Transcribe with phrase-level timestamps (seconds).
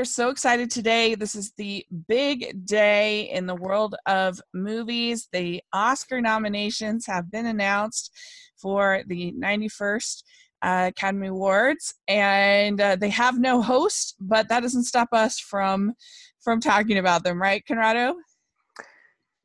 [0.00, 1.14] we're so excited today.
[1.14, 5.28] This is the big day in the world of movies.
[5.30, 8.10] The Oscar nominations have been announced
[8.56, 10.22] for the 91st
[10.62, 15.92] uh, Academy Awards, and uh, they have no host, but that doesn't stop us from
[16.40, 18.14] from talking about them, right, Conrado?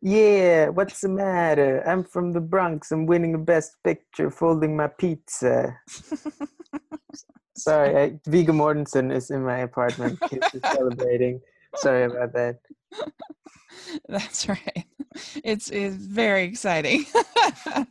[0.01, 1.81] Yeah, what's the matter?
[1.87, 2.91] I'm from the Bronx.
[2.91, 5.79] I'm winning a Best Picture, folding my pizza.
[7.57, 10.19] Sorry, I, Viggo Mortensen is in my apartment.
[10.29, 11.41] He's celebrating.
[11.77, 12.57] Sorry about that.
[14.07, 14.85] That's right.
[15.43, 17.05] It's it's very exciting.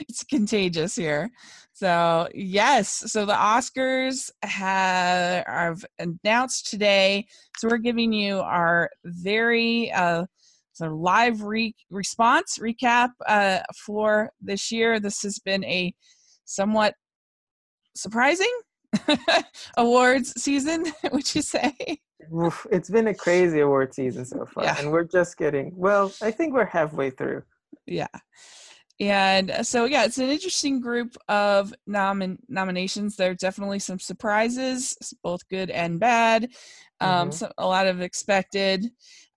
[0.00, 1.30] it's contagious here.
[1.72, 7.26] So yes, so the Oscars have, have announced today.
[7.58, 10.24] So we're giving you our very uh,
[10.76, 15.00] so live re- response recap uh, for this year.
[15.00, 15.94] This has been a
[16.44, 16.92] somewhat
[17.94, 18.52] surprising
[19.78, 20.84] awards season.
[21.12, 21.72] Would you say?
[22.70, 24.76] It's been a crazy award season so far, yeah.
[24.78, 26.12] and we're just getting well.
[26.20, 27.42] I think we're halfway through.
[27.86, 28.08] Yeah.
[29.00, 33.16] And uh, so, yeah, it's an interesting group of nom- nominations.
[33.16, 36.50] There are definitely some surprises, both good and bad.
[37.00, 37.30] Um, mm-hmm.
[37.30, 38.90] so a lot of expected.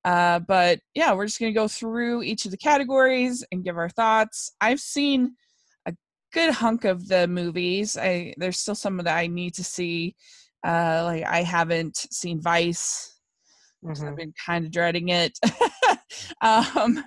[0.06, 3.78] Uh, but yeah, we're just going to go through each of the categories and give
[3.78, 4.52] our thoughts.
[4.62, 5.36] I've seen
[5.86, 5.94] a
[6.34, 7.98] good hunk of the movies.
[7.98, 10.16] I there's still some of that I need to see.
[10.66, 13.20] Uh, like I haven't seen Vice.
[13.84, 14.08] Mm-hmm.
[14.08, 15.38] I've been kind of dreading it.
[16.42, 17.04] um,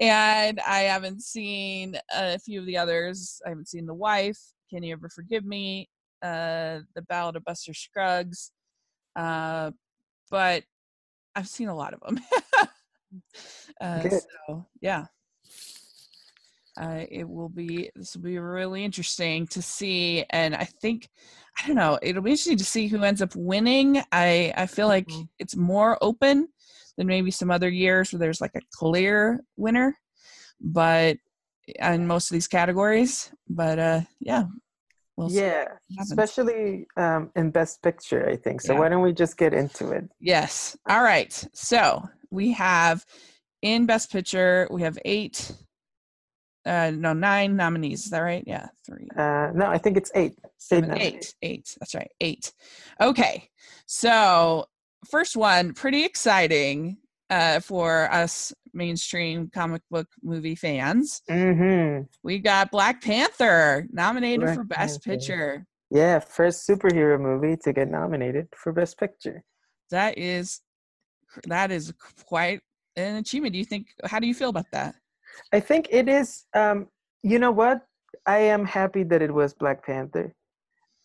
[0.00, 3.40] and I haven't seen a few of the others.
[3.46, 4.38] I haven't seen The Wife.
[4.70, 5.88] Can You Ever Forgive Me?
[6.22, 8.50] Uh, the Ballad of Buster Scruggs.
[9.14, 9.70] Uh,
[10.30, 10.64] but
[11.36, 12.18] I've seen a lot of them.
[13.80, 14.08] uh,
[14.48, 15.04] so yeah,
[16.80, 17.90] uh, it will be.
[17.94, 21.08] This will be really interesting to see, and I think
[21.62, 21.98] I don't know.
[22.02, 24.02] It'll be interesting to see who ends up winning.
[24.12, 25.22] I I feel like mm-hmm.
[25.38, 26.48] it's more open
[26.96, 29.96] than maybe some other years where there's like a clear winner,
[30.60, 31.18] but
[31.80, 33.30] in most of these categories.
[33.48, 34.44] But uh, yeah,
[35.16, 35.64] we'll yeah,
[36.00, 38.60] especially um, in Best Picture, I think.
[38.60, 38.80] So yeah.
[38.80, 40.08] why don't we just get into it?
[40.20, 40.76] Yes.
[40.88, 41.32] All right.
[41.52, 43.04] So we have
[43.62, 45.52] in Best Picture, we have eight
[46.66, 48.04] uh no nine nominees.
[48.04, 48.42] Is that right?
[48.46, 49.08] Yeah three.
[49.16, 50.34] Uh no i think it's eight.
[50.58, 51.76] Seven, eight, eight eight.
[51.78, 52.10] That's right.
[52.20, 52.52] Eight.
[53.00, 53.48] Okay.
[53.86, 54.66] So
[55.08, 56.96] first one pretty exciting
[57.30, 62.02] uh for us mainstream comic book movie fans mm-hmm.
[62.22, 65.18] we got black panther nominated black for best panther.
[65.18, 69.42] picture yeah first superhero movie to get nominated for best picture
[69.90, 70.60] that is
[71.46, 71.92] that is
[72.26, 72.60] quite
[72.96, 74.94] an achievement do you think how do you feel about that
[75.52, 76.46] I think it is.
[76.54, 76.88] Um,
[77.22, 77.82] you know what?
[78.26, 80.34] I am happy that it was Black Panther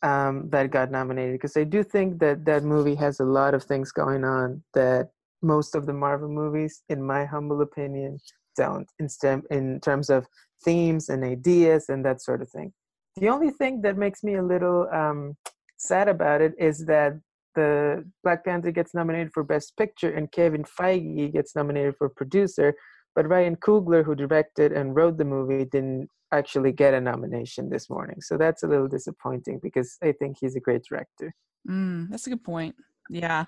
[0.02, 3.64] um, that got nominated because I do think that that movie has a lot of
[3.64, 5.10] things going on that
[5.42, 8.20] most of the Marvel movies, in my humble opinion,
[8.58, 8.88] don't.
[9.00, 10.26] In, stem, in terms of
[10.64, 12.74] themes and ideas and that sort of thing.
[13.18, 15.36] The only thing that makes me a little um,
[15.78, 17.14] sad about it is that
[17.56, 22.74] the Black Panther gets nominated for Best Picture and Kevin Feige gets nominated for producer,
[23.16, 27.90] but Ryan Coogler, who directed and wrote the movie, didn't actually get a nomination this
[27.90, 28.22] morning.
[28.22, 31.34] So that's a little disappointing because I think he's a great director.
[31.70, 32.76] Mm, that's a good point.
[33.10, 33.46] Yeah,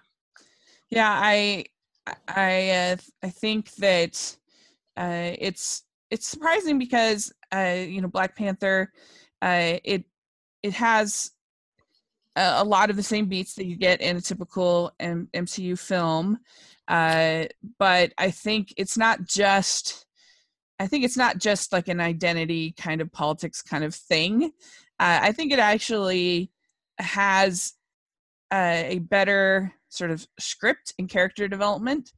[0.89, 1.17] yeah.
[1.23, 1.65] I
[2.27, 4.37] I uh, I think that
[4.97, 8.91] uh, it's it's surprising because uh, you know Black Panther
[9.41, 10.05] uh, it
[10.61, 11.31] it has
[12.35, 15.77] a, a, lot of the same beats that you get in a typical M- MCU
[15.77, 16.39] film.
[16.87, 17.45] Uh,
[17.77, 20.05] but I think it's not just.
[20.79, 24.51] I think it's not just like an identity kind of politics kind of thing.
[24.99, 26.51] Uh, I think it actually
[26.97, 27.73] has
[28.51, 32.11] a better sort of script and character development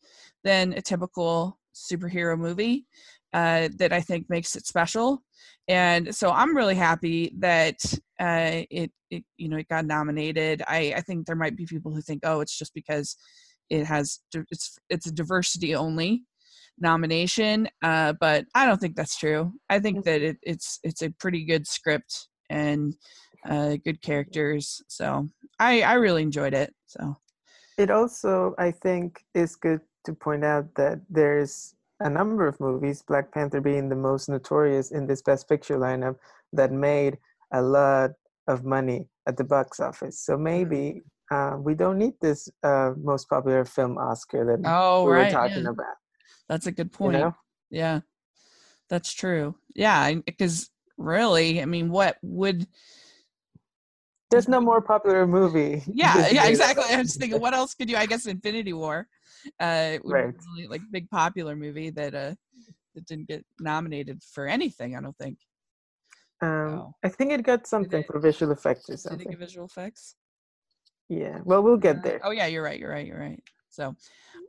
[0.43, 2.85] than a typical superhero movie
[3.33, 5.23] uh, that I think makes it special.
[5.67, 7.77] And so I'm really happy that
[8.19, 10.63] uh, it, it, you know, it got nominated.
[10.67, 13.17] I, I think there might be people who think, oh, it's just because
[13.69, 16.23] it has it's it's a diversity only
[16.79, 21.09] nomination uh, but i don't think that's true i think that it, it's it's a
[21.11, 22.93] pretty good script and
[23.49, 25.27] uh, good characters so
[25.59, 27.15] i i really enjoyed it so
[27.77, 33.01] it also i think is good to point out that there's a number of movies
[33.01, 36.15] black panther being the most notorious in this best picture lineup
[36.53, 37.17] that made
[37.53, 38.11] a lot
[38.47, 43.29] of money at the box office so maybe uh, we don't need this uh, most
[43.29, 45.69] popular film Oscar that oh, we right, were talking yeah.
[45.69, 45.95] about.
[46.47, 47.15] That's a good point.
[47.15, 47.35] You know?
[47.71, 47.99] Yeah,
[48.89, 49.55] that's true.
[49.73, 52.67] Yeah, because really, I mean, what would
[54.35, 55.81] there's no more popular movie.
[55.87, 56.83] Yeah, yeah, exactly.
[56.89, 57.95] I was thinking, what else could you?
[57.95, 59.07] I guess Infinity War,
[59.59, 60.33] uh, right?
[60.55, 62.35] Really, like big popular movie that uh
[62.95, 64.95] that didn't get nominated for anything.
[64.95, 65.37] I don't think.
[66.41, 66.95] Um, oh.
[67.03, 69.29] I think it got something it, for visual effects or something.
[69.29, 70.15] Did visual effects?
[71.07, 71.39] Yeah.
[71.45, 72.21] Well, we'll get uh, there.
[72.23, 72.79] Oh yeah, you're right.
[72.79, 73.07] You're right.
[73.07, 73.41] You're right.
[73.69, 73.95] So,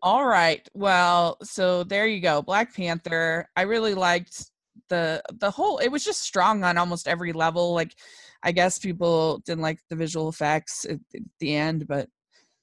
[0.02, 0.66] all right.
[0.74, 2.42] Well, so there you go.
[2.42, 3.48] Black Panther.
[3.54, 4.50] I really liked
[4.88, 5.78] the the whole.
[5.78, 7.72] It was just strong on almost every level.
[7.72, 7.94] Like,
[8.42, 12.08] I guess people didn't like the visual effects at, at the end, but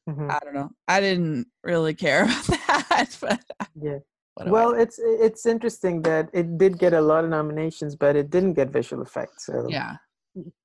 [0.09, 0.29] mm-hmm.
[0.29, 0.69] I don't know.
[0.87, 3.17] I didn't really care about that.
[3.19, 3.43] But
[3.81, 3.99] yeah.
[4.37, 8.53] Well, it's it's interesting that it did get a lot of nominations, but it didn't
[8.53, 9.45] get visual effects.
[9.45, 9.97] So yeah,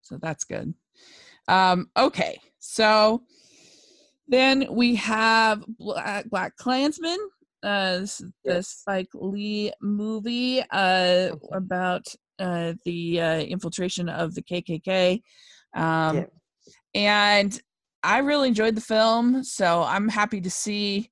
[0.00, 0.72] so that's good.
[1.48, 3.22] Um, okay, so
[4.26, 7.18] then we have Black, Black Klansman,
[7.62, 8.06] uh,
[8.44, 12.06] the Spike Lee movie uh, about
[12.38, 15.22] uh, the uh, infiltration of the KKK.
[15.74, 16.24] Um, yeah.
[16.94, 17.60] And
[18.02, 21.10] I really enjoyed the film, so I'm happy to see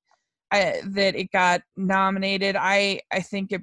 [0.51, 2.55] I, that it got nominated.
[2.57, 3.61] I I think it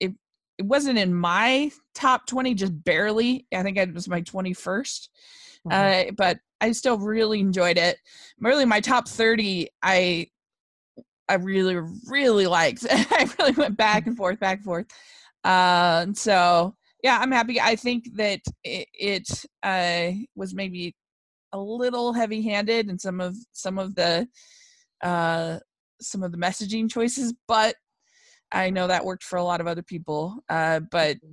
[0.00, 0.12] it
[0.58, 3.46] it wasn't in my top 20, just barely.
[3.54, 5.08] I think it was my 21st.
[5.66, 5.70] Mm-hmm.
[5.70, 7.98] Uh, but I still really enjoyed it.
[8.40, 10.28] Really, my top 30, I
[11.28, 11.76] I really
[12.06, 12.86] really liked.
[12.90, 14.86] I really went back and forth, back and forth.
[15.44, 17.60] Uh, so yeah, I'm happy.
[17.60, 20.94] I think that it, it uh, was maybe
[21.52, 24.26] a little heavy-handed in some of some of the
[25.02, 25.58] uh,
[26.00, 27.74] some of the messaging choices, but
[28.52, 30.36] I know that worked for a lot of other people.
[30.48, 31.32] Uh, but mm-hmm.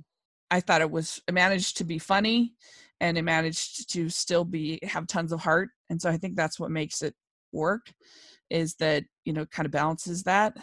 [0.50, 2.54] I thought it was it managed to be funny,
[3.00, 6.58] and it managed to still be have tons of heart, and so I think that's
[6.58, 7.14] what makes it
[7.52, 7.92] work,
[8.50, 10.56] is that you know kind of balances that.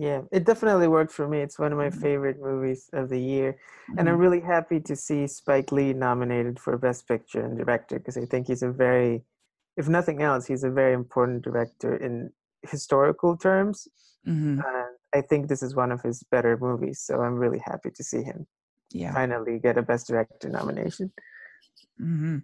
[0.00, 1.40] Yeah, it definitely worked for me.
[1.40, 2.00] It's one of my mm-hmm.
[2.00, 3.58] favorite movies of the year.
[3.98, 4.22] And I'm mm-hmm.
[4.22, 8.46] really happy to see Spike Lee nominated for Best Picture and Director because I think
[8.46, 9.22] he's a very,
[9.76, 12.30] if nothing else, he's a very important director in
[12.62, 13.88] historical terms.
[14.26, 14.60] Mm-hmm.
[14.60, 18.02] And I think this is one of his better movies, so I'm really happy to
[18.02, 18.46] see him
[18.92, 19.12] yeah.
[19.12, 21.12] finally get a Best Director nomination.
[22.00, 22.38] Mm-hmm.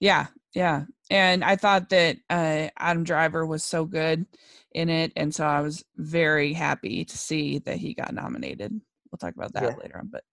[0.00, 4.26] Yeah, yeah, and I thought that uh, Adam Driver was so good
[4.72, 8.72] in it, and so I was very happy to see that he got nominated.
[9.10, 9.76] We'll talk about that yeah.
[9.82, 10.24] later on, but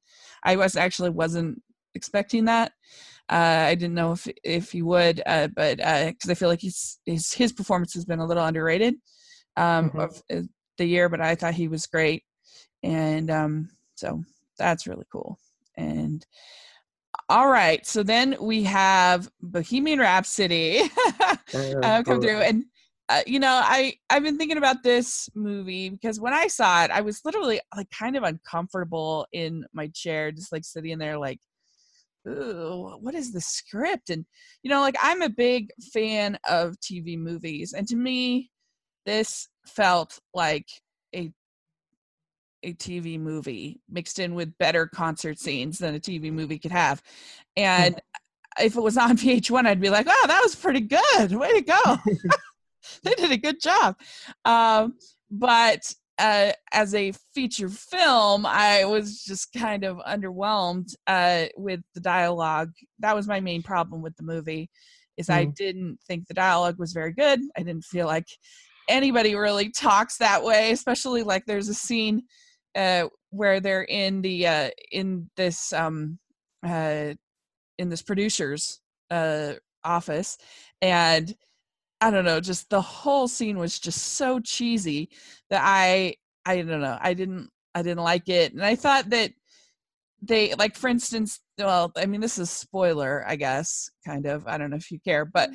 [0.43, 1.61] I was actually wasn't
[1.93, 2.73] expecting that.
[3.29, 6.61] Uh, I didn't know if if he would, uh, but because uh, I feel like
[6.61, 8.95] he's his his performance has been a little underrated
[9.57, 9.99] um, mm-hmm.
[9.99, 10.41] of uh,
[10.77, 12.23] the year, but I thought he was great,
[12.83, 14.23] and um, so
[14.57, 15.39] that's really cool.
[15.77, 16.25] And
[17.27, 20.81] all right, so then we have Bohemian Rhapsody.
[21.53, 22.65] Uh, come through, and
[23.07, 26.91] uh, you know, I I've been thinking about this movie because when I saw it,
[26.91, 31.17] I was literally like kind of uncomfortable in my chair, just like sitting in there,
[31.17, 31.39] like,
[32.27, 34.09] Ooh, what is the script?
[34.09, 34.25] And
[34.63, 38.49] you know, like I'm a big fan of TV movies, and to me,
[39.05, 40.67] this felt like
[41.15, 41.31] a
[42.65, 47.01] a TV movie mixed in with better concert scenes than a TV movie could have.
[47.55, 48.01] And
[48.59, 51.31] if it was on VH1, I'd be like, "Oh, that was pretty good.
[51.31, 51.97] Way to go!
[53.03, 53.95] they did a good job."
[54.43, 54.95] Um,
[55.29, 61.99] but uh, as a feature film, I was just kind of underwhelmed uh, with the
[61.99, 62.71] dialogue.
[62.99, 64.69] That was my main problem with the movie,
[65.17, 65.35] is mm.
[65.35, 67.41] I didn't think the dialogue was very good.
[67.57, 68.27] I didn't feel like
[68.87, 72.23] anybody really talks that way, especially like there's a scene
[72.75, 76.19] uh, where they're in the uh, in this um,
[76.65, 77.13] uh,
[77.77, 78.79] in this producer's
[79.11, 79.53] uh,
[79.83, 80.37] office,
[80.81, 81.35] and
[82.01, 85.09] I don't know, just the whole scene was just so cheesy
[85.49, 86.15] that I
[86.45, 89.31] I don't know, I didn't I didn't like it, and I thought that
[90.21, 94.57] they like for instance well i mean this is spoiler i guess kind of i
[94.57, 95.49] don't know if you care but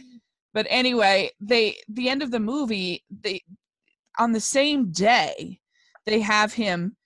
[0.54, 3.40] but anyway they the end of the movie they
[4.18, 5.58] on the same day
[6.06, 6.96] they have him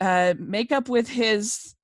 [0.00, 1.74] uh make up with his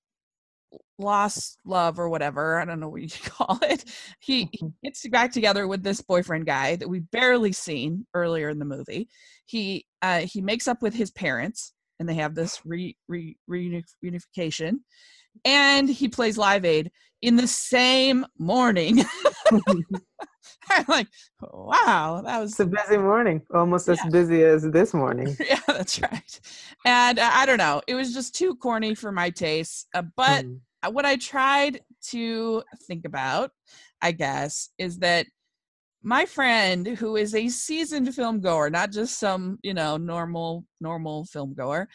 [0.99, 3.85] lost love or whatever i don't know what you call it.
[4.21, 4.69] He, he mm-hmm.
[4.85, 9.09] gets back together with this boyfriend guy that we barely seen earlier in the movie.
[9.47, 14.79] He uh he makes up with his parents and they have this re, re, reunification.
[15.45, 16.91] And he plays live aid
[17.23, 19.05] in the same morning
[20.71, 21.09] I'm like,
[21.43, 23.95] wow, that was it's a busy morning, almost yeah.
[23.95, 25.37] as busy as this morning.
[25.49, 26.41] yeah, that's right.
[26.85, 29.89] And uh, I don't know, it was just too corny for my taste.
[29.95, 30.59] Uh, but mm.
[30.93, 33.51] what I tried to think about,
[34.01, 35.27] I guess, is that
[36.03, 41.25] my friend who is a seasoned film goer, not just some, you know, normal normal
[41.27, 41.89] film goer,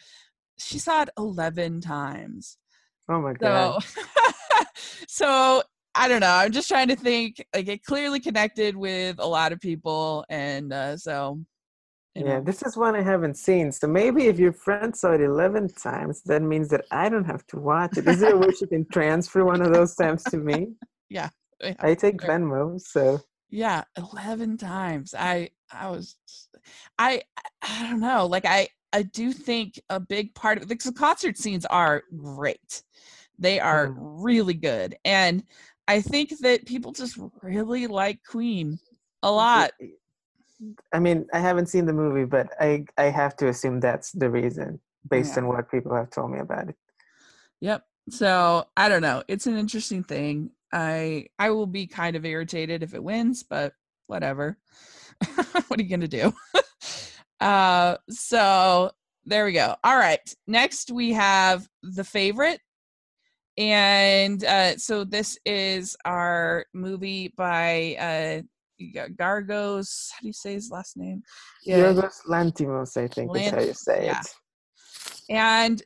[0.58, 2.58] she saw it 11 times.
[3.08, 3.82] Oh my god.
[3.82, 4.02] So,
[5.08, 5.62] so
[5.96, 6.30] I don't know.
[6.30, 7.44] I'm just trying to think.
[7.54, 11.40] Like it clearly connected with a lot of people, and uh, so.
[12.14, 12.40] Yeah, know.
[12.40, 13.70] this is one I haven't seen.
[13.70, 17.46] So maybe if your friend saw it 11 times, that means that I don't have
[17.48, 18.08] to watch it.
[18.08, 20.68] Is there a way you can transfer one of those times to me?
[21.08, 21.28] Yeah.
[21.62, 21.74] yeah.
[21.78, 23.20] I take Venmo, so.
[23.48, 25.14] Yeah, 11 times.
[25.16, 26.16] I I was
[26.98, 27.22] I
[27.62, 28.26] I don't know.
[28.26, 32.82] Like I I do think a big part of the concert scenes are great.
[33.38, 33.96] They are mm.
[33.98, 34.96] really good.
[35.04, 35.44] And
[35.88, 38.78] I think that people just really like Queen
[39.22, 39.72] a lot.
[40.92, 44.30] I mean, I haven't seen the movie, but I I have to assume that's the
[44.30, 45.42] reason based yeah.
[45.42, 46.76] on what people have told me about it.
[47.60, 47.84] Yep.
[48.08, 49.22] So, I don't know.
[49.28, 50.50] It's an interesting thing.
[50.72, 53.72] I I will be kind of irritated if it wins, but
[54.06, 54.58] whatever.
[55.68, 56.34] what are you going to do?
[57.40, 58.90] uh so
[59.24, 59.74] there we go.
[59.82, 60.34] All right.
[60.46, 62.60] Next we have The Favorite
[63.58, 68.42] and uh, so this is our movie by uh,
[68.82, 70.10] Gargos.
[70.12, 71.22] How do you say his last name?
[71.64, 71.78] Yeah.
[71.78, 74.20] Yorgos Lanthimos, I think Lant- is how you say yeah.
[74.20, 74.26] it.
[75.30, 75.82] And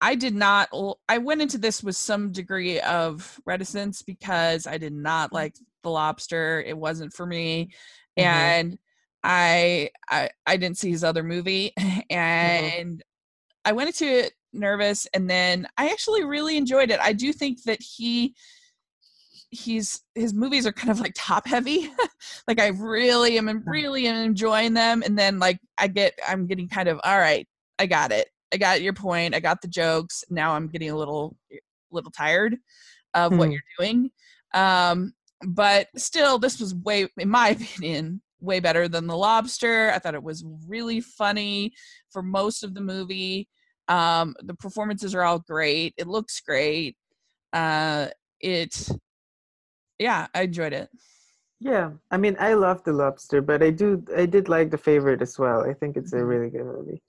[0.00, 0.70] I did not.
[1.08, 5.36] I went into this with some degree of reticence because I did not mm-hmm.
[5.36, 6.62] like The Lobster.
[6.66, 7.70] It wasn't for me,
[8.18, 8.28] mm-hmm.
[8.28, 8.78] and
[9.22, 12.00] I, I I didn't see his other movie, mm-hmm.
[12.08, 13.66] and mm-hmm.
[13.66, 17.00] I went into it nervous and then i actually really enjoyed it.
[17.00, 18.34] I do think that he
[19.50, 21.90] he's his movies are kind of like top heavy.
[22.46, 26.68] Like i really am really am enjoying them and then like i get i'm getting
[26.68, 27.46] kind of all right
[27.78, 28.28] i got it.
[28.52, 29.34] I got your point.
[29.34, 30.24] I got the jokes.
[30.28, 31.36] Now i'm getting a little
[31.90, 32.56] little tired
[33.14, 33.52] of what hmm.
[33.52, 34.10] you're doing.
[34.52, 35.14] Um
[35.46, 39.90] but still this was way in my opinion way better than the lobster.
[39.94, 41.72] I thought it was really funny
[42.10, 43.48] for most of the movie
[43.90, 45.94] um, the performances are all great.
[45.98, 46.96] It looks great.
[47.52, 48.06] Uh,
[48.40, 48.88] it,
[49.98, 50.88] yeah, I enjoyed it.
[51.58, 55.20] Yeah, I mean, I love The Lobster, but I do, I did like The Favorite
[55.20, 55.68] as well.
[55.68, 56.24] I think it's a mm-hmm.
[56.24, 57.02] really good movie.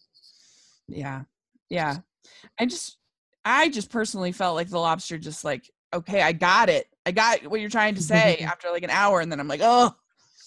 [0.87, 1.21] Yeah,
[1.69, 1.97] yeah.
[2.59, 2.97] I just,
[3.45, 6.87] I just personally felt like The Lobster just like, okay, I got it.
[7.05, 9.61] I got what you're trying to say after like an hour, and then I'm like,
[9.63, 9.95] oh.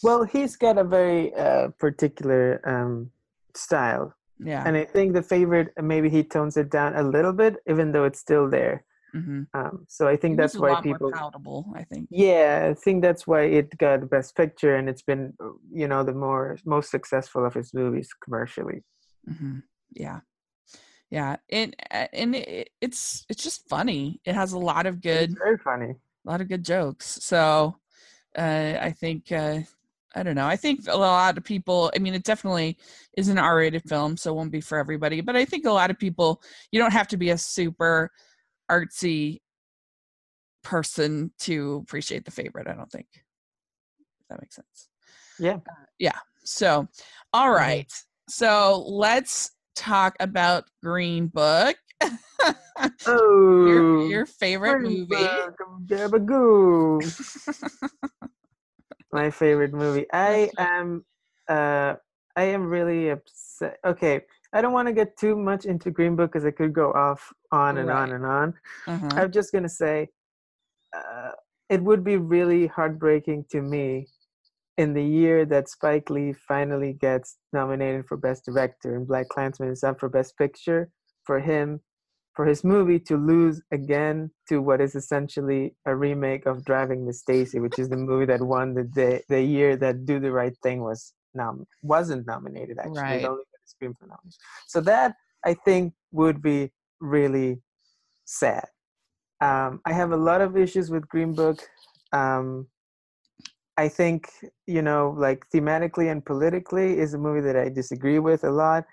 [0.03, 3.11] Well, he's got a very uh, particular um,
[3.55, 4.65] style yeah.
[4.67, 8.05] And I think the favorite maybe he tones it down a little bit, even though
[8.05, 8.85] it's still there.
[9.15, 9.43] Mm-hmm.
[9.55, 11.73] Um, so I think it that's why people palatable.
[11.77, 12.09] I think.
[12.11, 15.35] Yeah, I think that's why it got the Best Picture, and it's been
[15.73, 18.83] you know the more most successful of his movies commercially.
[19.29, 19.61] Mm-hmm.
[19.93, 20.21] Yeah,
[21.11, 21.77] yeah, and
[22.13, 24.21] and it, it's it's just funny.
[24.25, 25.95] It has a lot of good, it's very funny,
[26.27, 27.19] a lot of good jokes.
[27.23, 27.77] So
[28.37, 29.61] uh, I think uh,
[30.15, 30.47] I don't know.
[30.47, 32.79] I think a lot of people, I mean, it definitely
[33.17, 35.21] is an R rated film, so it won't be for everybody.
[35.21, 36.41] But I think a lot of people,
[36.71, 38.11] you don't have to be a super
[38.71, 39.41] artsy
[40.63, 43.07] person to appreciate the favorite, I don't think.
[43.13, 44.89] If that makes sense.
[45.39, 45.57] Yeah.
[45.57, 46.19] Uh, yeah.
[46.45, 46.89] So,
[47.33, 47.93] all right.
[48.29, 51.77] So let's talk about Green Book.
[53.07, 55.15] oh, your, your favorite movie
[59.15, 60.07] my favorite movie.
[60.13, 61.05] I am
[61.49, 61.95] uh
[62.37, 63.79] I am really upset.
[63.87, 64.21] Okay,
[64.53, 67.33] I don't want to get too much into Green Book because I could go off
[67.53, 68.03] on and right.
[68.03, 68.55] on and on.
[68.89, 69.09] Uh-huh.
[69.13, 70.09] I'm just gonna say,
[70.95, 71.31] uh,
[71.71, 74.09] it would be really heartbreaking to me
[74.77, 79.71] in the year that Spike Lee finally gets nominated for Best Director and Black Klansman
[79.71, 80.91] is up for Best Picture
[81.25, 81.81] for him
[82.35, 87.23] for his movie to lose again to what is essentially a remake of Driving Miss
[87.23, 90.57] Daisy, which is the movie that won the day, the year that Do the Right
[90.63, 93.01] Thing was nom- wasn't nominated actually.
[93.01, 93.23] Right.
[93.23, 94.39] It only got a screen for nomination.
[94.67, 95.15] So that
[95.45, 97.61] I think would be really
[98.25, 98.67] sad.
[99.41, 101.61] Um, I have a lot of issues with Green Book.
[102.13, 102.67] Um,
[103.77, 104.29] I think
[104.67, 108.85] you know, like thematically and politically, is a movie that I disagree with a lot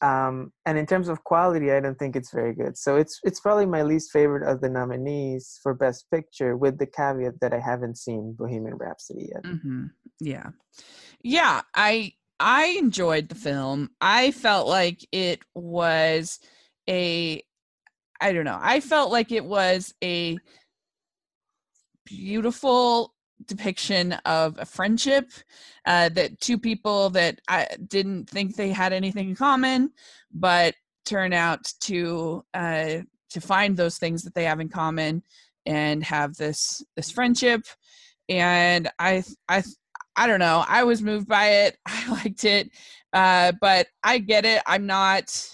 [0.00, 2.76] um, and in terms of quality, I don't think it's very good.
[2.76, 6.86] So it's it's probably my least favorite of the nominees for Best Picture, with the
[6.86, 9.44] caveat that I haven't seen Bohemian Rhapsody yet.
[9.44, 9.84] Mm-hmm.
[10.20, 10.50] Yeah,
[11.22, 13.90] yeah, I I enjoyed the film.
[14.00, 16.40] I felt like it was
[16.88, 17.42] a
[18.20, 18.58] I don't know.
[18.60, 20.36] I felt like it was a
[22.04, 23.13] beautiful
[23.46, 25.30] depiction of a friendship
[25.86, 29.92] uh, that two people that I didn't think they had anything in common,
[30.32, 30.74] but
[31.04, 32.98] turn out to uh,
[33.30, 35.22] to find those things that they have in common
[35.66, 37.62] and have this this friendship.
[38.28, 39.62] And I I
[40.16, 40.64] I don't know.
[40.66, 41.76] I was moved by it.
[41.86, 42.70] I liked it,
[43.12, 44.62] uh, but I get it.
[44.66, 45.48] I'm not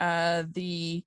[0.00, 1.04] uh, the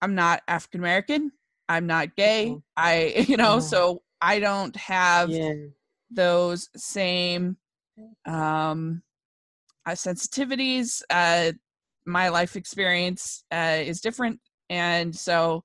[0.00, 1.32] I'm not African American.
[1.68, 2.48] I'm not gay.
[2.50, 2.62] Mhm.
[2.76, 3.62] I, you know, Mhm.
[3.62, 5.52] so I don't have Yeah.
[6.10, 7.56] those same
[8.24, 9.02] um
[9.84, 11.02] uh, sensitivities.
[11.10, 11.52] Uh,
[12.06, 15.64] my life experience uh, is different, and so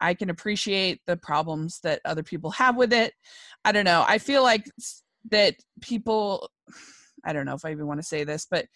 [0.00, 3.14] I can appreciate the problems that other people have with it.
[3.64, 4.04] I don't know.
[4.06, 4.70] I feel like
[5.30, 6.50] that people.
[7.24, 8.66] I don't know if I even want to say this, but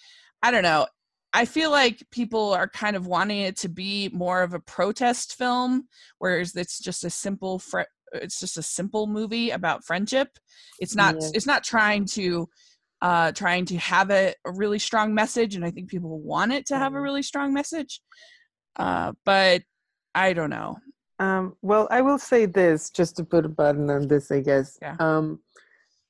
[0.42, 0.87] I don't know.
[1.33, 5.37] I feel like people are kind of wanting it to be more of a protest
[5.37, 5.88] film,
[6.19, 10.38] whereas it's just a simple fr- it's just a simple movie about friendship.
[10.78, 11.31] It's not Yeah.
[11.35, 12.49] it's not trying to
[13.00, 16.66] uh trying to have a, a really strong message and I think people want it
[16.66, 17.02] to have a Mhm.
[17.02, 18.00] really strong message.
[18.76, 19.62] Uh but
[20.14, 20.76] I don't know.
[21.19, 24.76] Um, well, I will say this just to put a button on this, I guess.
[24.83, 24.97] Yeah.
[24.99, 25.40] Um,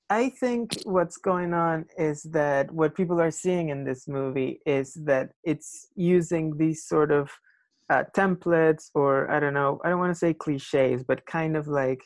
[0.08, 4.94] I think what's going on is that what people are seeing in this movie is
[5.04, 7.30] that it's using these sort of
[7.90, 11.66] uh, templates, or I don't know, I don't want to say cliches, but kind of
[11.68, 12.02] like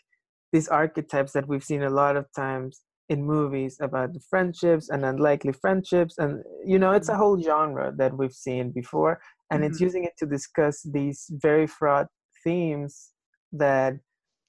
[0.53, 5.05] these archetypes that we've seen a lot of times in movies about the friendships and
[5.05, 6.19] unlikely friendships.
[6.19, 7.19] And, you know, it's a Mhm.
[7.19, 9.21] whole genre that we've seen before.
[9.51, 12.09] And it's using it to discuss these very fraught
[12.43, 13.13] themes
[13.53, 13.95] that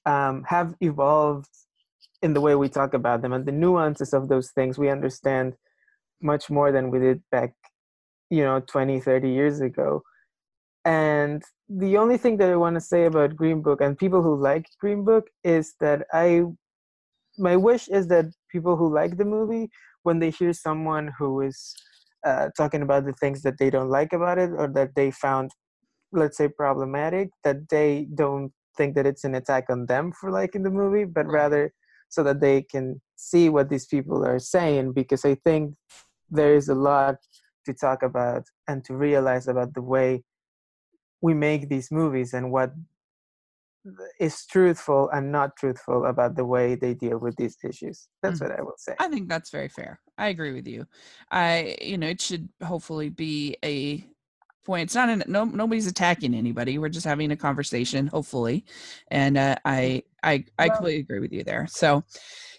[0.06, 1.50] um, have evolved
[2.22, 5.54] in the way we talk about them and the nuances of those things we understand
[6.20, 7.54] much more than we did back
[8.30, 10.02] you know 20 30 years ago
[10.84, 14.34] and the only thing that i want to say about green book and people who
[14.40, 16.42] like green book is that i
[17.38, 19.68] my wish is that people who like the movie
[20.02, 21.74] when they hear someone who is
[22.26, 25.50] uh, talking about the things that they don't like about it or that they found
[26.12, 30.62] let's say problematic that they don't think that it's an attack on them for liking
[30.62, 31.72] the movie but rather
[32.08, 35.74] so that they can see what these people are saying because i think
[36.30, 37.16] there is a lot
[37.66, 40.22] to talk about and to realize about the way
[41.20, 42.72] we make these movies and what
[44.20, 48.48] is truthful and not truthful about the way they deal with these issues that's Mhm.
[48.48, 50.00] what i will say I think that's very fair.
[50.18, 50.86] I agree with you.
[51.30, 54.04] I you know, it should hopefully be a
[54.66, 54.82] point.
[54.88, 56.76] It's not an no nobody's attacking anybody.
[56.78, 58.64] We're just having a conversation, hopefully.
[59.10, 61.66] And uh, I I I Well- completely agree with you there.
[61.68, 62.02] So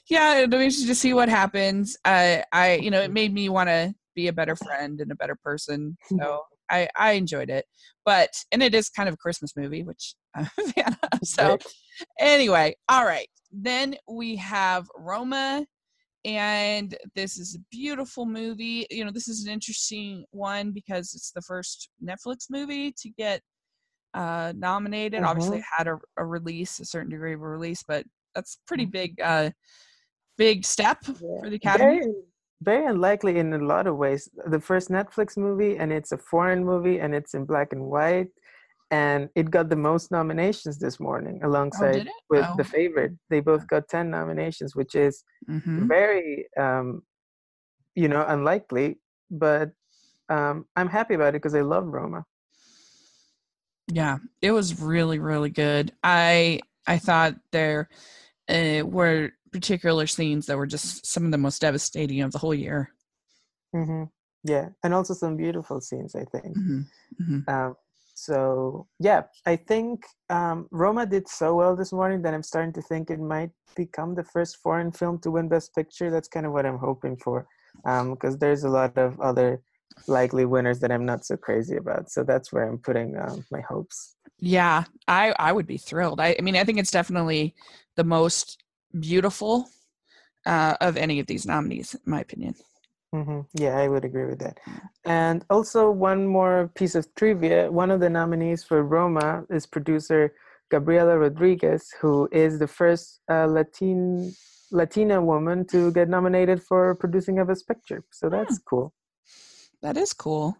[0.07, 1.97] yeah, we should just see what happens.
[2.05, 5.15] I I you know, it made me want to be a better friend and a
[5.15, 5.97] better person.
[6.17, 7.65] So I I enjoyed it.
[8.05, 11.19] But and it is kind of a Christmas movie, which I'm a fan of.
[11.23, 11.65] So Right.
[12.19, 13.27] anyway, all right.
[13.51, 15.65] Then we have Roma,
[16.23, 18.85] and this is a beautiful movie.
[18.89, 23.41] You know, this is an interesting one because it's the first Netflix movie to get
[24.13, 25.23] uh, nominated.
[25.23, 28.05] Obviously, it had a, a release, a certain degree of a release, but
[28.35, 29.49] that's pretty big, uh,
[30.37, 31.99] big step for the Academy.
[31.99, 32.13] Very,
[32.61, 34.29] very unlikely in a lot of ways.
[34.47, 38.27] The first Netflix movie, and it's a foreign movie, and it's in black and white,
[38.91, 42.13] and it got the most nominations this morning, alongside did it?
[42.29, 42.55] with Oh.
[42.57, 43.13] The Favorite.
[43.29, 47.03] They both got ten nominations, which is hmm very, um,
[47.95, 48.99] you know, unlikely.
[49.31, 49.71] But
[50.29, 52.25] um, I'm happy about it because I love Roma.
[53.91, 55.93] Yeah, it was really, really good.
[56.03, 57.89] I I thought there
[58.47, 62.53] uh, were particular scenes that were just some of the most devastating of the whole
[62.53, 62.91] year.
[63.73, 64.03] hmm
[64.43, 66.15] Yeah, and also some beautiful scenes.
[66.15, 66.55] I think.
[66.55, 66.81] hmm
[67.17, 67.75] hmm Um,
[68.15, 72.81] so yeah, I think um, Roma did so well this morning that I'm starting to
[72.81, 76.11] think it might become the first foreign film to win Best Picture.
[76.11, 77.47] That's kind of what I'm hoping for,
[77.83, 79.61] because there's a lot of other
[80.07, 82.11] likely winners that I'm not so crazy about.
[82.11, 84.15] So that's where I'm putting um, my hopes.
[84.39, 86.19] Yeah, I I would be thrilled.
[86.19, 87.55] I, I mean, I think it's definitely
[87.95, 88.57] the most
[88.97, 89.69] beautiful
[90.45, 92.55] uh, of any of these nominees, in my opinion.
[93.13, 94.59] hmm Yeah, I would agree with that.
[95.05, 100.33] And also, one more piece of trivia one of the nominees for Roma is producer
[100.69, 104.33] Gabriela Rodriguez, who is the first uh, Latin,
[104.71, 108.03] Latina woman to get nominated for producing of a Best Picture.
[108.11, 108.93] So that's cool.
[109.81, 110.57] That is cool.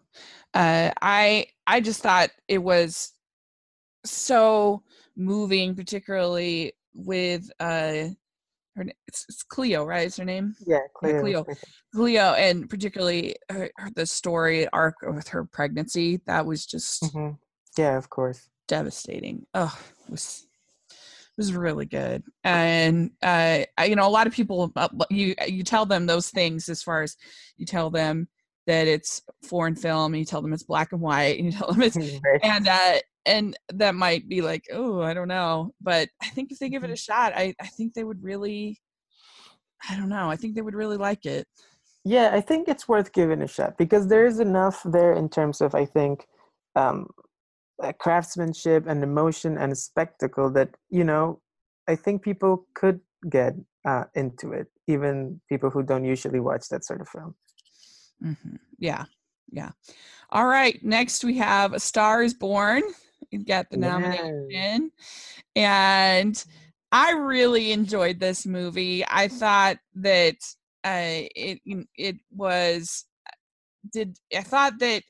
[0.54, 3.12] Uh, I I just thought it was
[4.04, 4.82] so
[5.16, 8.08] moving, particularly with uh,
[8.76, 10.06] her it's, it's Cleo, right?
[10.06, 10.54] Is her name?
[10.66, 11.44] Yeah, Yeah, Cleo.
[11.44, 11.46] Cleo.
[11.94, 16.20] Cleo, and particularly her, her, the story arc with her pregnancy.
[16.26, 17.38] That was just Mhm.
[17.76, 18.48] Yeah, of course.
[18.68, 19.46] devastating.
[19.54, 20.46] Oh, it was
[20.88, 22.22] it was really good.
[22.44, 26.30] And uh, I- you know, a lot of people uh, you you tell them those
[26.30, 27.16] things as far as
[27.56, 28.28] you tell them
[28.66, 31.72] that it's foreign film, and you tell them it's black and white, and you tell
[31.72, 32.40] them it's Right.
[32.42, 36.58] and uh and that might be like oh i don't know but i think if
[36.58, 38.80] they give it a shot i i think they would really
[39.88, 41.46] i don't know i think they would really like it
[42.04, 45.60] Yeah, I think it's worth giving a shot because there is enough there in terms
[45.60, 46.26] of I think
[46.74, 47.08] um,
[47.98, 51.40] craftsmanship and emotion and spectacle that you know
[51.88, 53.54] I think people could get
[53.86, 57.34] uh, into it, even people who don't usually watch that sort of film.
[58.24, 58.56] Mm-hmm.
[58.78, 59.04] Yeah,
[59.50, 59.70] yeah.
[60.30, 62.82] All right, next we have A Star Is Born.
[63.30, 64.90] Get the nomination,
[65.54, 66.44] and
[66.90, 69.04] I really enjoyed this movie.
[69.08, 70.36] I thought that
[70.84, 71.60] uh, it
[71.96, 73.06] it was
[73.92, 75.02] did I thought that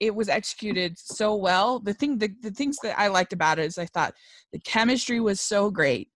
[0.00, 1.80] it was executed so well.
[1.80, 4.14] The thing the, the things that I liked about it is I thought
[4.52, 6.08] the chemistry was so great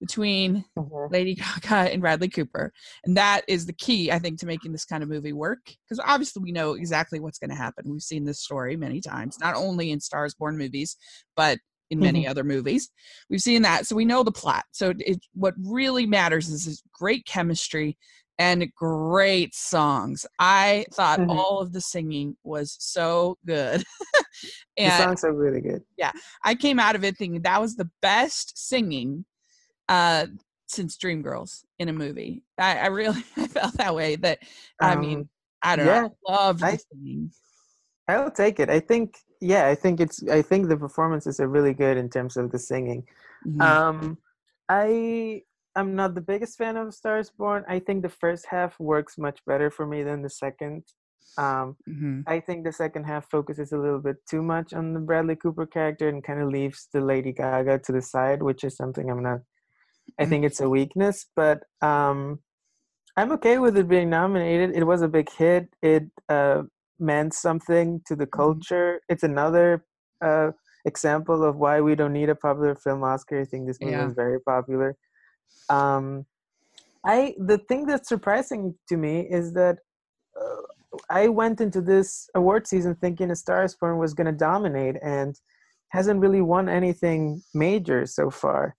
[0.00, 1.12] between mm-hmm.
[1.12, 2.72] Lady Gaga and Bradley Cooper.
[3.04, 5.60] And that is the key, I think, to making this kind of movie work.
[5.64, 7.90] Because obviously we know exactly what's going to happen.
[7.90, 10.96] We've seen this story many times, not only in Stars Born movies,
[11.36, 11.58] but
[11.90, 12.30] in many mm-hmm.
[12.30, 12.88] other movies.
[13.28, 13.86] We've seen that.
[13.86, 14.64] So we know the plot.
[14.70, 17.98] So it, what really matters is this great chemistry
[18.38, 20.24] and great songs.
[20.38, 21.30] I thought mm-hmm.
[21.30, 23.84] all of the singing was so good.
[24.78, 25.82] and, the songs are really good.
[25.98, 26.12] Yeah.
[26.44, 29.26] I came out of it thinking that was the best singing
[29.90, 30.26] uh,
[30.68, 32.42] since Dreamgirls in a movie.
[32.56, 34.16] I, I really I felt that way.
[34.16, 34.38] That
[34.80, 35.28] I um, mean,
[35.62, 36.16] I don't yeah, know.
[36.26, 37.30] I love I, singing.
[38.08, 38.70] I'll take it.
[38.70, 42.36] I think yeah, I think it's I think the performances are really good in terms
[42.36, 43.04] of the singing.
[43.46, 43.60] Mm-hmm.
[43.60, 44.18] Um
[44.68, 45.42] I
[45.76, 47.64] I'm not the biggest fan of Stars Born.
[47.68, 50.82] I think the first half works much better for me than the second.
[51.38, 52.20] Um, mm-hmm.
[52.26, 55.66] I think the second half focuses a little bit too much on the Bradley Cooper
[55.66, 59.22] character and kind of leaves the Lady Gaga to the side, which is something I'm
[59.22, 59.40] not
[60.18, 62.40] I think it's a weakness, but um,
[63.16, 64.76] I'm okay with it being nominated.
[64.76, 65.68] It was a big hit.
[65.82, 66.62] It uh,
[66.98, 68.40] meant something to the mm-hmm.
[68.40, 69.00] culture.
[69.08, 69.84] It's another
[70.24, 70.50] uh,
[70.84, 73.40] example of why we don't need a popular film Oscar.
[73.40, 74.06] I think this movie yeah.
[74.06, 74.96] is very popular.
[75.68, 76.26] Um,
[77.04, 79.78] I the thing that's surprising to me is that
[80.40, 80.62] uh,
[81.08, 84.96] I went into this award season thinking A Star Is Born was going to dominate
[85.02, 85.34] and
[85.88, 88.76] hasn't really won anything major so far.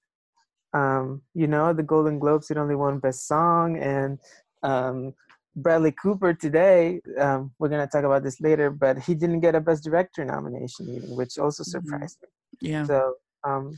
[0.73, 4.19] Um, you know, the Golden Globes, it only won Best Song, and
[4.63, 5.13] um,
[5.55, 9.55] Bradley Cooper today, um, we're going to talk about this later, but he didn't get
[9.55, 11.71] a Best Director nomination even, which also mm-hmm.
[11.71, 12.65] surprised mm-hmm.
[12.65, 12.71] me.
[12.71, 12.85] Yeah.
[12.85, 13.77] So, um,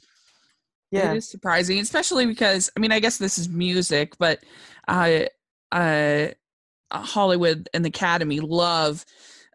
[0.91, 1.12] yeah.
[1.13, 4.43] It is surprising, especially because, I mean, I guess this is music, but
[4.88, 5.21] uh,
[5.71, 6.27] uh,
[6.91, 9.03] Hollywood and the Academy love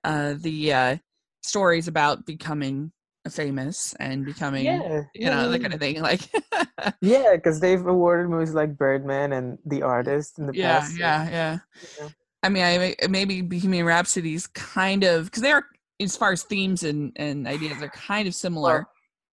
[0.03, 0.97] uh, the uh,
[1.45, 2.91] stories about becoming
[3.31, 6.31] famous and becoming yeah, you know that kind of thing like
[7.03, 11.31] yeah because they've awarded movies like birdman and the artist in the yeah, past yeah
[11.31, 11.59] yeah.
[12.01, 12.09] yeah.
[12.43, 15.67] I mean i maybe bohemian rhapsody's kind of because they're
[16.01, 18.87] as far as themes and and ideas are kind of similar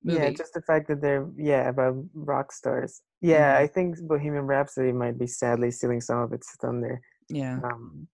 [0.03, 3.01] well, yeah just the fact that they're yeah about rock stars.
[3.21, 3.63] Yeah mm-hmm.
[3.63, 7.01] i think bohemian rhapsody might be sadly stealing some of its thunder.
[7.29, 7.59] Yeah.
[7.63, 8.07] Um,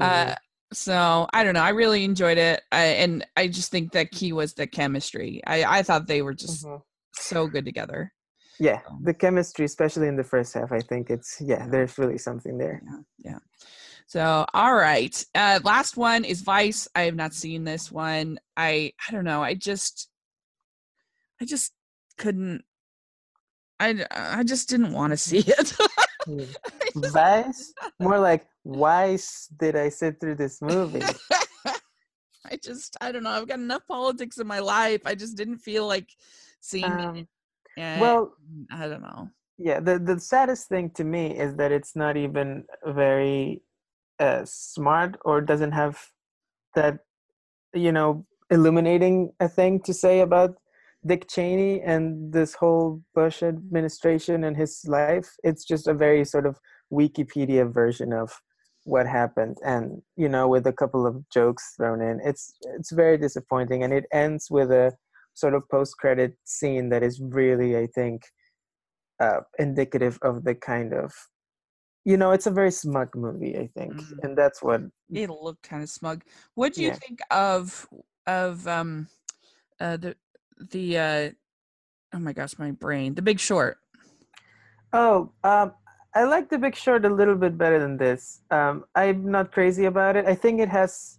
[0.00, 0.34] uh
[0.72, 1.62] so I don't know.
[1.62, 5.42] I really enjoyed it, I, and I just think that key was the chemistry.
[5.46, 6.82] I I thought they were just mm-hmm.
[7.14, 8.12] so good together.
[8.58, 11.66] Yeah, the chemistry, especially in the first half, I think it's yeah.
[11.68, 12.82] There's really something there.
[12.84, 13.32] Yeah.
[13.32, 13.38] yeah.
[14.06, 16.88] So all right, uh, last one is Vice.
[16.94, 18.38] I have not seen this one.
[18.56, 19.42] I I don't know.
[19.42, 20.08] I just
[21.40, 21.72] I just
[22.18, 22.62] couldn't.
[23.80, 25.74] I I just didn't want to see it.
[26.24, 26.44] Hmm.
[26.94, 29.18] Vice, more like why
[29.58, 31.00] did I sit through this movie?
[32.50, 33.30] I just, I don't know.
[33.30, 35.02] I've got enough politics in my life.
[35.06, 36.10] I just didn't feel like
[36.60, 38.00] seeing um, it.
[38.00, 38.34] Well,
[38.70, 39.30] I don't know.
[39.58, 43.62] Yeah, the the saddest thing to me is that it's not even very
[44.18, 45.98] uh, smart or doesn't have
[46.74, 46.98] that,
[47.74, 50.56] you know, illuminating a thing to say about
[51.06, 55.28] Dick Cheney and this whole Bush administration and his life.
[55.42, 56.58] It's just a very sort of
[56.92, 58.40] Wikipedia version of
[58.84, 63.16] what happened and you know with a couple of jokes thrown in it's it's very
[63.16, 64.92] disappointing and it ends with a
[65.34, 68.22] sort of post credit scene that is really i think
[69.20, 71.12] uh, indicative of the kind of
[72.04, 74.18] you know it's a very smug movie i think mm-hmm.
[74.22, 76.22] and that's what it looked kind of smug
[76.54, 76.94] what do you yeah.
[76.94, 77.86] think of
[78.26, 79.06] of um
[79.80, 80.16] uh the
[80.70, 81.30] the uh
[82.14, 83.78] oh my gosh my brain the big short
[84.92, 85.72] oh um
[86.14, 88.42] I like The Big Short a little bit better than this.
[88.50, 90.26] Um, I'm not crazy about it.
[90.26, 91.18] I think it has.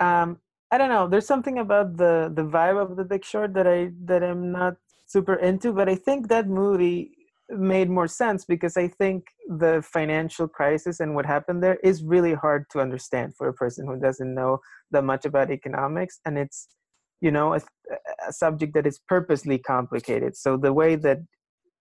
[0.00, 0.38] Um,
[0.70, 1.08] I don't know.
[1.08, 4.76] There's something about the the vibe of The Big Short that I that I'm not
[5.06, 5.72] super into.
[5.72, 7.12] But I think that movie
[7.50, 12.34] made more sense because I think the financial crisis and what happened there is really
[12.34, 14.58] hard to understand for a person who doesn't know
[14.90, 16.68] that much about economics, and it's
[17.20, 17.60] you know a,
[18.26, 20.36] a subject that is purposely complicated.
[20.36, 21.18] So the way that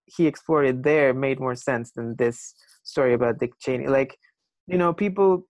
[0.08, 3.88] he explored it there made more sense than this story about Dick Cheney.
[3.88, 4.18] Like,
[4.68, 5.48] you know, people.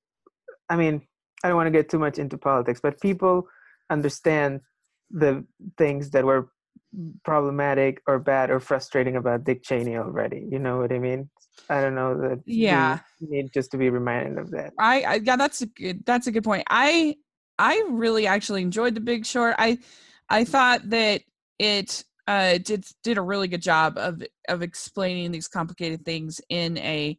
[0.70, 1.02] I mean,
[1.44, 3.48] I don't want to get too much into politics, but people
[3.90, 4.60] understand
[5.10, 5.46] the
[5.78, 6.50] things that were
[7.24, 10.46] problematic or bad or frustrating about Dick Cheney already.
[10.50, 11.30] You know what I mean?
[11.70, 12.42] I don't know that.
[12.46, 14.74] Yeah, need just to be reminded of that.
[14.80, 16.64] I, I yeah, that's a good that's a good point.
[16.70, 17.16] I
[17.58, 19.56] I really actually enjoyed The Big Short.
[19.58, 19.80] I
[20.30, 21.22] I thought that
[21.60, 26.78] it uh, did did a really good job of of explaining these complicated things in
[26.80, 27.18] a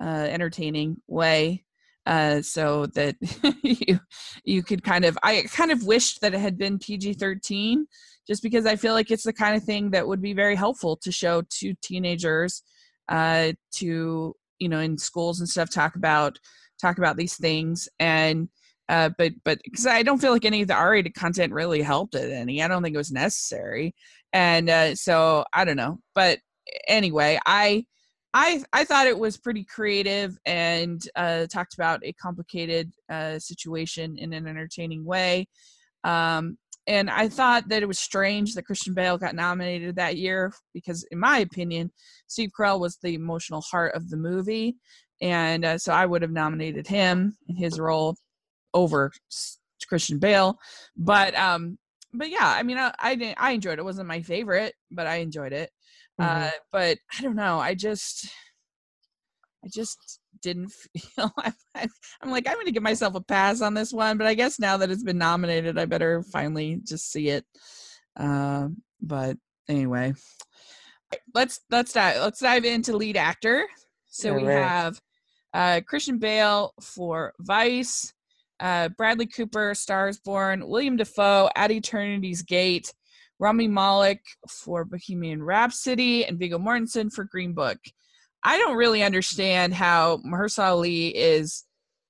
[0.00, 1.64] uh, entertaining way
[2.06, 3.16] uh, so that
[3.62, 3.98] you
[4.44, 7.86] you could kind of I kind of wished that it had been PG thirteen,
[8.26, 10.96] just because I feel like it's the kind of thing that would be very helpful
[10.98, 12.62] to show to teenagers,
[13.08, 16.38] uh, to you know in schools and stuff talk about
[16.80, 18.48] talk about these things and.
[18.88, 22.14] Uh, but but because I don't feel like any of the R-rated content really helped
[22.14, 22.62] it any.
[22.62, 23.94] I don't think it was necessary,
[24.32, 25.98] and uh, so I don't know.
[26.14, 26.40] But
[26.86, 27.86] anyway, I
[28.34, 34.18] I I thought it was pretty creative and uh, talked about a complicated uh, situation
[34.18, 35.48] in an entertaining way.
[36.02, 40.52] Um, and I thought that it was strange that Christian Bale got nominated that year
[40.74, 41.90] because, in my opinion,
[42.26, 44.76] Steve Carell was the emotional heart of the movie,
[45.22, 48.16] and uh, so I would have nominated him in his role
[48.74, 49.12] over
[49.88, 50.58] Christian Bale.
[50.96, 51.78] But um,
[52.12, 53.80] but yeah, I mean, I I, I enjoyed it.
[53.80, 53.84] it.
[53.84, 55.70] wasn't my favorite, but I enjoyed it.
[56.20, 56.44] Mm-hmm.
[56.44, 57.58] Uh, but I don't know.
[57.58, 58.28] I just,
[59.64, 61.32] I just didn't feel.
[61.38, 61.52] I,
[62.22, 64.18] am like, I'm going to give myself a pass on this one.
[64.18, 67.44] But I guess now that it's been nominated, I better finally just see it.
[68.16, 68.68] Uh,
[69.00, 69.36] but
[69.68, 70.14] anyway,
[71.34, 73.66] let's let's dive let's dive into lead actor.
[74.06, 74.62] So we right.
[74.62, 75.00] have
[75.52, 78.13] uh, Christian Bale for Vice,
[78.60, 82.92] uh, Bradley Cooper, Stars Born, William Dafoe, at Eternity's Gate,
[83.38, 87.78] Rami Malek for Bohemian Rhapsody, and Viggo Mortensen for Green Book.
[88.42, 91.64] I don't really understand how Mahershala Ali is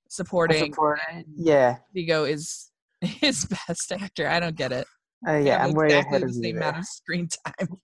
[0.09, 0.73] supporting.
[0.73, 0.99] Support.
[1.35, 2.69] Yeah, Viggo is
[3.01, 4.27] his best actor.
[4.27, 4.87] I don't get it.
[5.27, 7.67] Uh, yeah, I'm way exactly ahead of the same amount of screen time.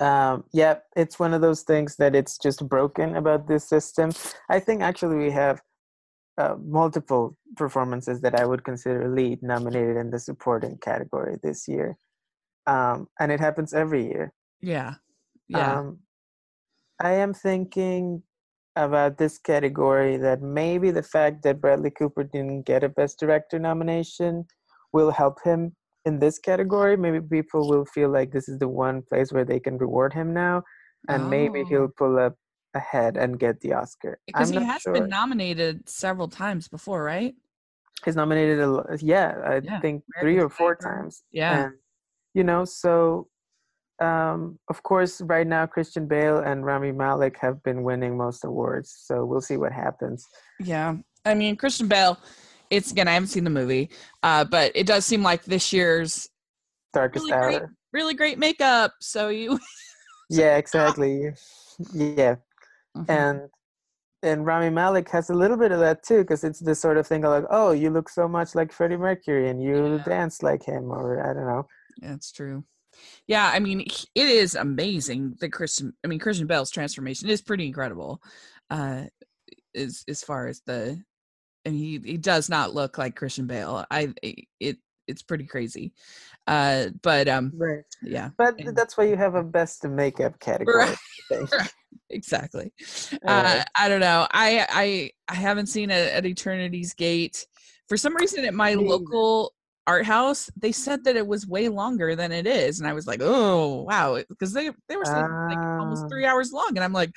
[0.00, 4.12] Um, yeah, it's one of those things that it's just broken about this system.
[4.48, 5.60] I think actually we have
[6.38, 11.98] uh, multiple performances that I would consider lead nominated in the supporting category this year.
[12.66, 14.32] Um, and it happens every year.
[14.60, 14.94] Yeah.
[15.48, 15.78] Yeah.
[15.78, 15.98] Um,
[17.00, 18.22] I am thinking
[18.76, 23.58] about this category that maybe the fact that Bradley Cooper didn't get a Best Director
[23.58, 24.44] nomination
[24.92, 25.74] will help him
[26.04, 26.96] in this category.
[26.96, 30.32] Maybe people will feel like this is the one place where they can reward him
[30.32, 30.62] now,
[31.08, 31.28] and oh.
[31.28, 32.34] maybe he'll pull up
[32.74, 34.18] ahead and get the Oscar.
[34.26, 34.92] Because he has sure.
[34.92, 37.34] been nominated several times before, right?
[38.04, 41.24] He's nominated, a, yeah, I yeah, think three or four times.
[41.32, 41.64] Yeah.
[41.64, 41.74] And,
[42.34, 43.28] you know, so
[44.00, 48.94] um, of course, right now Christian Bale and Rami Malek have been winning most awards,
[48.96, 50.26] so we'll see what happens.
[50.60, 52.18] Yeah, I mean Christian Bale.
[52.70, 53.90] It's again, I haven't seen the movie,
[54.22, 56.28] uh, but it does seem like this year's
[56.92, 57.50] darkest really hour.
[57.50, 58.92] Great, really great makeup.
[59.00, 59.58] So you.
[60.30, 61.32] yeah, exactly.
[61.92, 62.36] Yeah,
[62.96, 63.10] mm-hmm.
[63.10, 63.40] and
[64.22, 67.06] and Rami Malek has a little bit of that too, because it's this sort of
[67.06, 70.04] thing of like, oh, you look so much like Freddie Mercury, and you yeah.
[70.04, 71.66] dance like him, or I don't know.
[72.00, 72.64] That's true.
[73.28, 75.92] Yeah, I mean, it is amazing that Christian.
[76.04, 78.20] I mean, Christian Bale's transformation is pretty incredible.
[78.70, 79.04] Uh,
[79.74, 81.00] as as far as the,
[81.64, 83.84] and he he does not look like Christian Bale.
[83.90, 85.92] I it it's pretty crazy.
[86.46, 87.84] Uh, but um, right.
[88.02, 90.86] Yeah, but and, that's why you have a best makeup category.
[91.30, 91.72] Right
[92.10, 92.72] exactly.
[93.26, 94.26] Uh, I don't know.
[94.30, 97.46] I I I haven't seen it at Eternity's Gate.
[97.88, 99.54] For some reason, at my local
[99.86, 103.06] art house, they said that it was way longer than it is, and I was
[103.06, 106.30] like, oh wow, because they they were saying uh, like almost three ah.
[106.32, 107.12] hours long, and I'm like,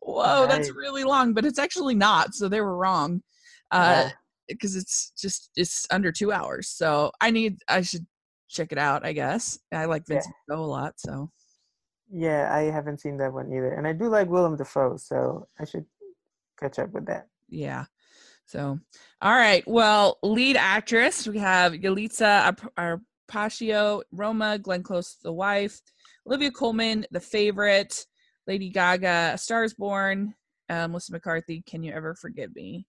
[0.00, 0.48] whoa, right.
[0.48, 2.34] that's really long, but it's actually not.
[2.34, 3.22] So they were wrong.
[3.70, 4.08] Uh,
[4.48, 6.68] because it's just it's under two hours.
[6.68, 8.06] So I need I should
[8.48, 9.04] check it out.
[9.04, 10.56] I guess I like Vincent yeah.
[10.56, 10.94] a lot.
[10.96, 11.30] So
[12.10, 15.64] yeah, I haven't seen that one either, and I do like Willem Dafoe, so I
[15.64, 15.84] should
[16.58, 17.26] catch up with that.
[17.48, 17.84] Yeah.
[18.46, 18.78] So,
[19.20, 19.62] all right.
[19.66, 22.56] Well, lead actress we have Yalitza
[23.30, 25.80] Aparicio, Roma, Glenn Close, the wife,
[26.26, 28.06] Olivia Colman, the favorite,
[28.46, 30.34] Lady Gaga, Stars Born,
[30.70, 31.62] uh, Melissa McCarthy.
[31.66, 32.86] Can you ever forgive me?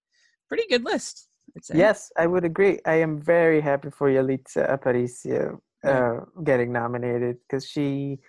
[0.47, 1.27] Pretty good list.
[1.73, 2.79] Yes, I would agree.
[2.86, 5.58] I am very happy for Yalitza Aparicio uh,
[5.89, 6.19] yeah.
[6.43, 8.19] getting nominated because she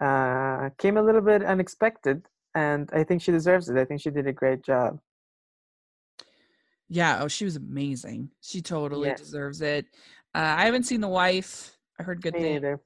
[0.00, 2.22] uh, came a little bit unexpected,
[2.54, 3.76] and I think she deserves it.
[3.76, 5.00] I think she did a great job.
[6.88, 8.30] Yeah, oh, she was amazing.
[8.40, 9.86] She totally deserves it.
[10.34, 11.76] Uh, I haven't seen The Wife.
[11.98, 12.78] I heard good things.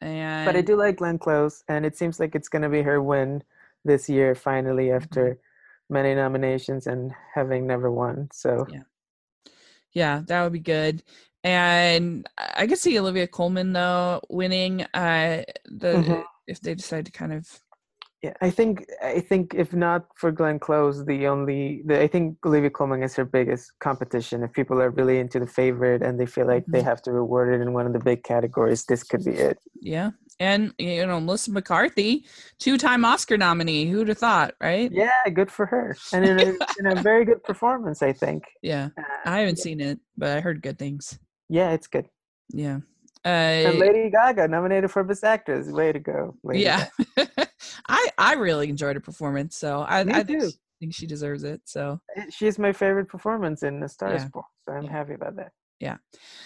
[0.00, 2.82] And but I do like Glenn Close, and it seems like it's going to be
[2.82, 3.42] her win
[3.84, 5.94] this year, finally, after mm-hmm.
[5.94, 8.28] many nominations and having never won.
[8.32, 8.82] So yeah,
[9.92, 11.02] yeah, that would be good.
[11.44, 14.82] and I could see Olivia Colman though winning.
[14.94, 16.20] Uh, the mm-hmm.
[16.46, 17.46] If they decide to kind of
[18.22, 22.38] yeah, I think I think if not for Glenn Close, the only the, I think
[22.46, 24.44] Olivia Colman is her biggest competition.
[24.44, 26.72] If people are really into the favorite and they feel like mm-hmm.
[26.72, 29.58] they have to reward it in one of the big categories, this could be it.
[29.80, 32.24] Yeah, and you know Melissa McCarthy,
[32.60, 33.86] two-time Oscar nominee.
[33.86, 34.88] Who'd have thought, right?
[34.92, 38.44] Yeah, good for her, and in a, in a very good performance, I think.
[38.62, 39.64] Yeah, uh, I haven't yeah.
[39.64, 41.18] seen it, but I heard good things.
[41.48, 42.06] Yeah, it's good.
[42.50, 42.78] Yeah.
[43.24, 45.68] Uh, and Lady Gaga nominated for Best Actress.
[45.68, 46.34] Way to go!
[46.42, 46.88] Lady yeah,
[47.88, 50.50] I I really enjoyed her performance, so I, I too.
[50.80, 51.60] think she deserves it.
[51.64, 54.26] So eh, she's my favorite performance in the Star yeah.
[54.32, 54.90] Born, so I'm yeah.
[54.90, 55.52] happy about that.
[55.82, 55.96] Yeah.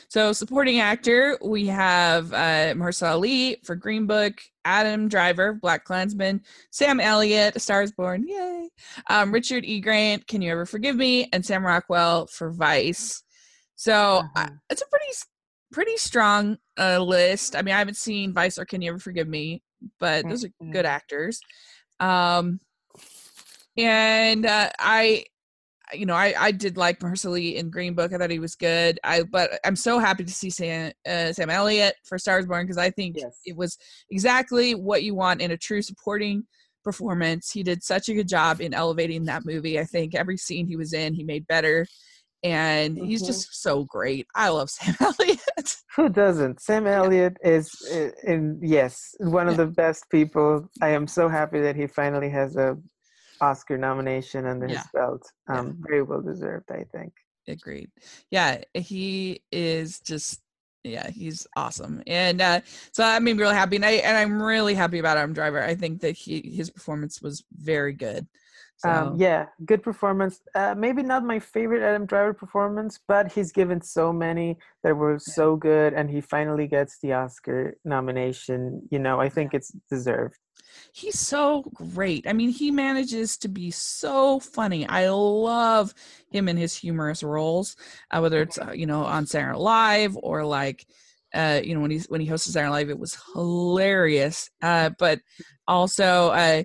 [0.08, 6.40] So supporting actor, we have uh, Mahershala Ali for Green Book, Adam Driver, Black Klansman,
[6.70, 8.70] Sam Elliott, Stars Born, yay,
[9.10, 9.80] um, Richard E.
[9.80, 13.22] Grant, Can You Ever Forgive Me, and Sam Rockwell for Vice.
[13.76, 14.44] So uh-huh.
[14.44, 15.12] uh, it's a pretty
[15.70, 17.56] pretty strong uh, list.
[17.56, 19.62] I mean, I haven't seen Vice or Can You Ever Forgive Me,
[19.98, 20.86] but those are good mm-hmm.
[20.86, 21.40] actors.
[22.00, 22.60] Um,
[23.76, 25.24] and uh, I,
[25.92, 28.12] you know, I, I did like Mahershala in Green Book.
[28.12, 28.98] I thought he was good.
[29.04, 32.78] I but I'm so happy to see Sam uh, Sam Elliott for Stars Born because
[32.78, 33.38] I think yes.
[33.44, 33.78] it was
[34.10, 36.44] exactly what you want in a true supporting
[36.82, 37.50] performance.
[37.50, 39.78] He did such a good job in elevating that movie.
[39.78, 41.86] I think every scene he was in, he made better
[42.42, 43.26] and he's mm-hmm.
[43.26, 44.26] just so great.
[44.34, 45.76] I love Sam Elliott.
[45.96, 46.60] Who doesn't?
[46.60, 50.68] Sam Elliott is, in, in yes, one of the best people.
[50.82, 52.76] I am so happy that he finally has a
[53.40, 54.78] Oscar nomination under yeah.
[54.78, 55.22] his belt.
[55.48, 55.72] Um, yeah.
[55.88, 57.12] Very well deserved, I think.
[57.48, 57.90] Agreed.
[58.30, 60.40] Yeah, he is just
[60.86, 62.60] yeah, he's awesome, and uh,
[62.92, 65.62] so that made me really happy, and I and I'm really happy about Adam Driver.
[65.62, 68.26] I think that he his performance was very good.
[68.84, 69.10] Um, so.
[69.10, 70.40] Um, yeah, good performance.
[70.54, 75.14] Uh, maybe not my favorite Adam Driver performance, but he's given so many that were
[75.14, 75.18] yeah.
[75.18, 78.82] so good, and he finally gets the Oscar nomination.
[78.90, 80.36] You know, I think it's deserved.
[80.92, 82.26] He's so great.
[82.28, 84.86] I mean, he manages to be so funny.
[84.86, 85.94] I love
[86.30, 87.76] him in his humorous roles,
[88.10, 90.86] uh, whether it's uh, you know on Saturday Night Live or like.
[91.34, 94.48] Uh, you know when he's when he hosted Saturday Night Live, it was hilarious.
[94.62, 95.20] Uh, but
[95.66, 96.62] also, uh,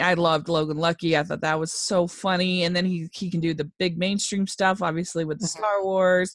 [0.00, 1.16] I loved Logan Lucky.
[1.16, 2.64] I thought that was so funny.
[2.64, 5.58] And then he he can do the big mainstream stuff, obviously with the mm-hmm.
[5.58, 6.34] Star Wars,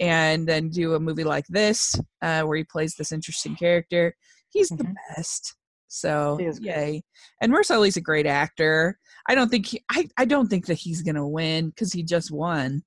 [0.00, 4.14] and then do a movie like this uh, where he plays this interesting character.
[4.50, 4.88] He's mm-hmm.
[4.88, 5.56] the best.
[5.88, 7.02] So yay!
[7.40, 8.98] And Mahershala's a great actor.
[9.28, 12.32] I don't think he, I I don't think that he's gonna win because he just
[12.32, 12.82] won.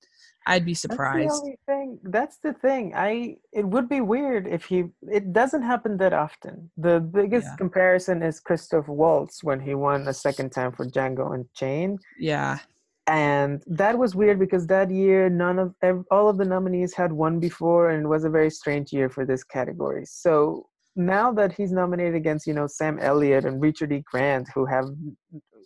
[0.47, 1.29] I'd be surprised.
[1.29, 1.99] That's the only thing.
[2.03, 2.93] That's the thing.
[2.95, 4.85] I it would be weird if he.
[5.01, 6.71] It doesn't happen that often.
[6.77, 7.55] The biggest yeah.
[7.57, 11.99] comparison is Christoph Waltz when he won a second time for Django Unchained.
[12.17, 12.59] Yeah.
[13.07, 17.39] And that was weird because that year none of all of the nominees had won
[17.39, 20.05] before, and it was a very strange year for this category.
[20.05, 24.01] So now that he's nominated against you know Sam Elliott and Richard E.
[24.09, 24.85] Grant, who have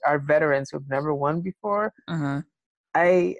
[0.07, 2.41] are veterans who've never won before, uh-huh.
[2.95, 3.35] I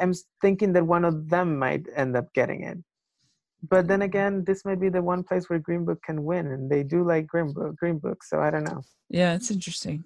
[0.00, 2.78] I'm thinking that one of them might end up getting it.
[3.68, 6.70] But then again, this might be the one place where Green Book can win, and
[6.70, 7.76] they do like Green Book.
[7.76, 8.82] Green Book, so I don't know.
[9.08, 10.04] Yeah, it's interesting.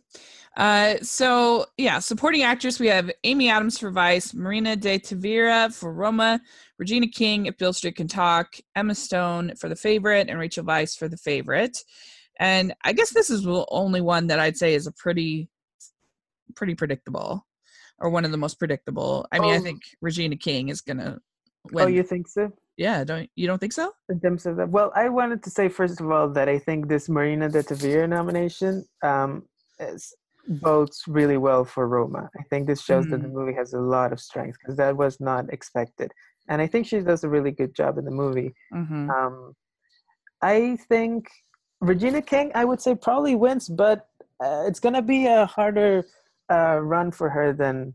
[0.57, 5.92] Uh, so yeah, supporting actress we have Amy Adams for Vice, Marina de Tavira for
[5.92, 6.40] Roma,
[6.79, 10.96] Regina King if Beale Street Can Talk, Emma Stone for The Favorite, and Rachel Weisz
[10.96, 11.79] for The Favorite.
[12.38, 15.48] And I guess this is the only one that I'd say is a pretty,
[16.55, 17.44] pretty predictable
[18.00, 19.26] or one of the most predictable.
[19.32, 19.56] I mean, oh.
[19.56, 21.84] I think Regina King is gonna oh, win.
[21.84, 22.52] Oh, you think so?
[22.76, 23.92] Yeah, don't you don't think so?
[24.08, 26.88] In terms of that, well, I wanted to say first of all that I think
[26.88, 29.42] this Marina de Tavira nomination um,
[29.80, 30.14] is,
[30.46, 32.30] bodes really well for Roma.
[32.38, 33.11] I think this shows mm.
[33.11, 33.32] that the mm.
[33.32, 36.12] movie has a lot of strength because that was not expected,
[36.48, 38.54] and I think she does a really good job in the movie.
[38.72, 39.11] Mm-hmm.
[39.11, 39.54] Um,
[40.40, 41.28] I think
[41.80, 44.06] Regina King, I would say, probably wins, but
[44.42, 46.04] uh, it's gonna be a harder
[46.50, 47.94] uh, run for her than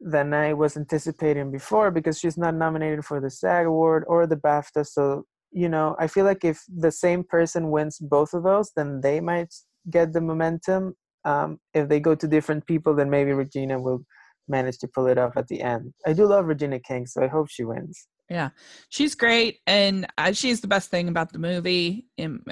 [0.00, 4.36] than I was anticipating before because she's not nominated for the SAG award or the
[4.36, 4.86] BAFTA.
[4.86, 9.00] So you know, I feel like if the same person wins both of those, then
[9.00, 9.52] they might
[9.90, 10.94] get the momentum.
[11.24, 14.04] Um, if they go to different people, then maybe Regina will
[14.48, 15.92] manage to pull it off at the end.
[16.06, 18.06] I do love Regina King, so I hope she wins.
[18.28, 18.50] Yeah,
[18.90, 22.42] she's great, and uh, she's the best thing about the movie, in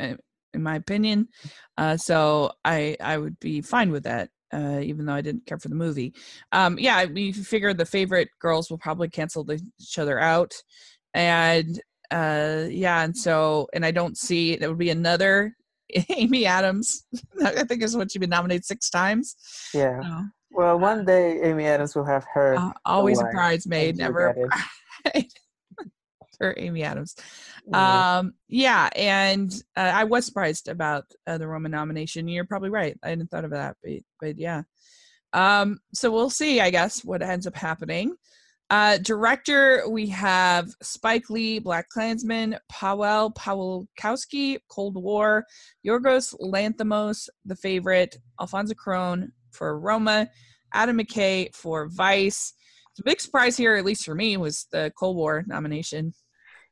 [0.52, 1.28] in my opinion.
[1.76, 5.58] Uh, so I I would be fine with that uh, even though I didn't care
[5.58, 6.14] for the movie.
[6.52, 10.18] Um, yeah, I mean, you figure the favorite girls will probably cancel the, each other
[10.18, 10.54] out,
[11.14, 11.80] and
[12.10, 15.54] uh, yeah, and so and I don't see that would be another
[16.08, 17.04] Amy Adams.
[17.44, 19.36] I think is what she's been nominated six times.
[19.74, 20.00] Yeah.
[20.04, 22.56] Uh, well, one day Amy Adams will have her.
[22.56, 24.34] Uh, always a bridesmaid, never.
[26.38, 27.14] for Amy Adams.
[27.72, 32.28] Um, yeah, and uh, I was surprised about uh, the Roma nomination.
[32.28, 32.96] You're probably right.
[33.02, 34.62] I hadn't thought of that, but but yeah.
[35.32, 38.14] Um, so we'll see, I guess, what ends up happening.
[38.70, 45.46] Uh, director, we have Spike Lee, Black Klansman, Paweł Pawlikowski, Cold War,
[45.86, 50.28] Yorgos Lanthimos, The Favorite, Alfonso Cuarón for Roma,
[50.74, 52.52] Adam McKay for Vice.
[52.98, 56.12] The big surprise here, at least for me, was the Cold War nomination.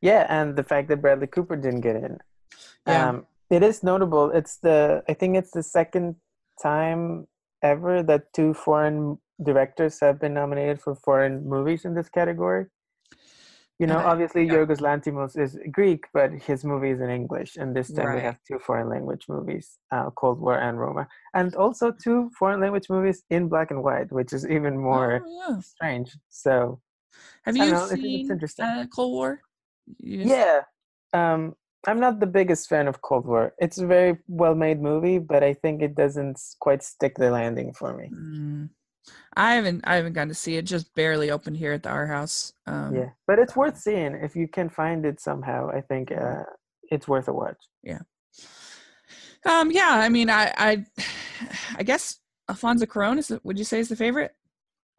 [0.00, 2.18] Yeah, and the fact that Bradley Cooper didn't get in.
[2.86, 3.08] Yeah.
[3.08, 4.30] Um, it is notable.
[4.30, 6.16] It's the I think it's the second
[6.62, 7.26] time
[7.62, 12.66] ever that two foreign directors have been nominated for foreign movies in this category.
[13.78, 14.54] You know, Uh, obviously yeah.
[14.54, 18.38] Yorgos Lanthimos is Greek, but his movie is in English, and this time we have
[18.48, 23.22] two foreign language movies, uh, Cold War and Roma, and also two foreign language movies
[23.28, 25.60] in black and white, which is even more Oh, yeah.
[25.60, 26.16] strange.
[26.30, 26.80] So
[27.44, 28.64] Have you know, it's- it's seen interesting.
[28.64, 29.42] uh, Cold War?
[30.02, 30.62] Just- yeah,
[31.12, 31.54] um,
[31.86, 33.54] I'm not the biggest fan of Cold War.
[33.58, 37.96] It's a very well-made movie, but I think it doesn't quite stick the landing for
[37.96, 38.10] me.
[38.12, 38.70] Mm.
[39.36, 39.82] I haven't.
[39.86, 40.62] I haven't gotten to see it.
[40.62, 42.52] Just barely opened here at the Our House.
[42.66, 45.70] Um, yeah, but it's worth seeing if you can find it somehow.
[45.70, 46.42] I think uh,
[46.90, 47.62] it's worth a watch.
[47.84, 48.00] Yeah.
[49.44, 49.70] Um.
[49.70, 49.90] Yeah.
[49.90, 50.52] I mean, I.
[50.56, 50.86] I.
[51.78, 52.18] I guess
[52.48, 53.32] Alfonso Cuarón is.
[53.44, 54.34] Would you say is the favorite?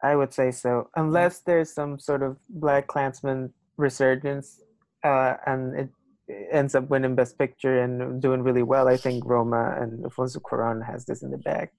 [0.03, 4.61] I would say so, unless there's some sort of Black Klansman resurgence,
[5.03, 5.89] uh, and it
[6.51, 8.87] ends up winning Best Picture and doing really well.
[8.87, 11.69] I think Roma and Alfonso Cuarón has this in the bag.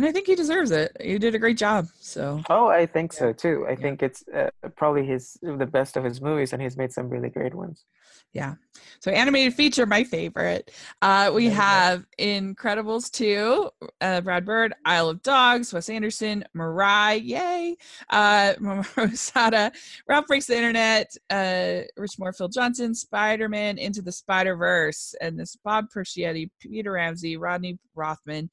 [0.00, 0.96] And I think he deserves it.
[0.98, 1.88] He did a great job.
[2.00, 3.66] So Oh, I think so too.
[3.68, 3.76] I Yeah.
[3.76, 7.28] think it's uh, probably his the best of his movies, and he's made some really
[7.28, 7.84] great ones.
[8.32, 8.54] yeah.
[9.00, 10.70] So animated feature, my favorite.
[11.02, 13.68] Uh, we have Incredibles 2,
[14.00, 17.76] uh, Brad Bird, Isle of Dogs, Wes Anderson, Mirai, yay,
[18.08, 19.70] uh, Mamoru Hosoda,
[20.08, 25.56] Ralph Breaks the Internet, uh, Rich Moore, Phil Johnston, Spider-Man, Into the Spider-Verse, and this
[25.56, 28.48] Bob Persichetti, Peter Ramsey, Rodney Rothman.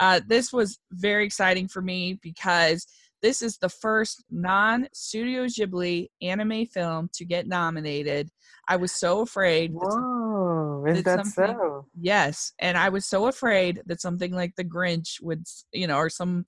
[0.00, 2.86] Uh, this was very exciting for me because
[3.22, 8.30] this is the first non-Studio Ghibli anime film to get nominated.
[8.66, 9.72] I was so afraid.
[9.74, 11.86] Whoa, is that so?
[12.00, 16.08] yes, and I was so afraid that something like The Grinch would, you know, or
[16.08, 16.46] some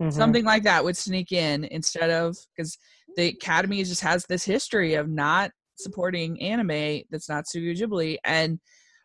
[0.00, 0.12] Mhm.
[0.12, 2.78] something like that would sneak in instead of because
[3.16, 8.58] the Academy just has this history of not supporting anime that's not Studio Ghibli, and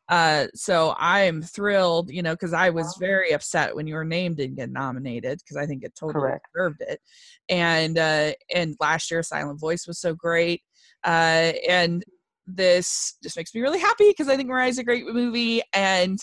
[0.09, 4.33] uh, so I am thrilled, you know, because I was very upset when your name
[4.33, 6.47] didn't get nominated because I think it totally Correct.
[6.53, 6.99] deserved it,
[7.47, 10.61] and uh, and last year Silent Voice was so great,
[11.05, 12.03] uh, and
[12.47, 16.17] this just makes me really happy because I think Mirai's a great movie, and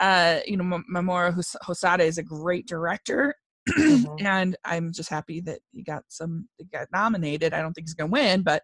[0.00, 3.34] uh, you know, M- Mamoru Hos- Hosoda is a great director,
[3.68, 4.20] Mhm.
[4.20, 7.52] and I'm just happy that he got some, he got nominated.
[7.54, 8.62] I don't think he's gonna win, but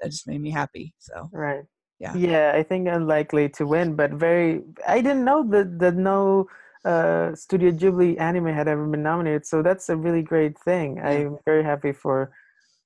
[0.00, 0.94] that just made me happy.
[0.98, 1.64] So Right.
[1.98, 2.14] Yeah.
[2.14, 4.62] Yeah, I think unlikely to win, but very.
[4.86, 6.46] I didn't know that that no
[6.84, 11.00] uh, Studio Ghibli anime had ever been nominated, so that's a really great thing.
[11.00, 12.32] I'm very happy for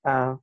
[0.05, 0.37] uh,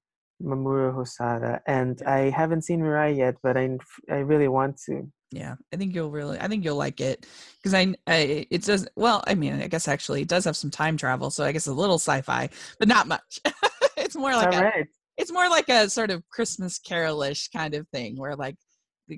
[0.44, 3.78] Mamoru Hosoda, and I haven't seen Mirai yet, but I
[4.12, 5.10] I really want to.
[5.32, 7.26] yeah, I think you'll really, I think you'll like it
[7.58, 8.88] because I, I, it does.
[8.96, 11.68] Well, I mean, I guess actually it does have some time travel, so I guess
[11.68, 12.50] a little sci-fi,
[12.80, 13.40] but not much.
[13.98, 14.88] it's more like All a, right.
[15.18, 18.56] It's more like a sort of Christmas carolish kind of thing where like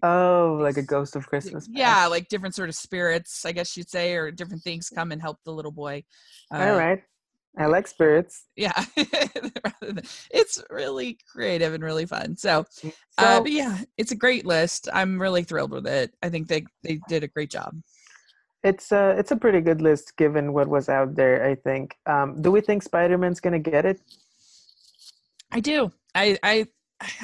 [0.03, 1.67] Oh, like a Ghost of Christmas.
[1.67, 1.77] Past.
[1.77, 5.19] yeah like different sort of spirits i guess you'd say or different things come and
[5.21, 6.03] help the little boy
[6.51, 7.03] All Uh, right.
[7.57, 8.45] I like spirits.
[8.55, 8.85] yeah
[10.31, 14.87] it's really creative and really fun so, So, uh but yeah it's a great list
[14.93, 17.73] i'm really thrilled with it i think they they did a great job
[18.63, 21.45] it's a it's a pretty good list given what was out there.
[21.49, 21.95] I think.
[22.05, 24.01] Um, do we think Spider Man's gonna get it?
[25.51, 25.91] I do.
[26.15, 26.65] I i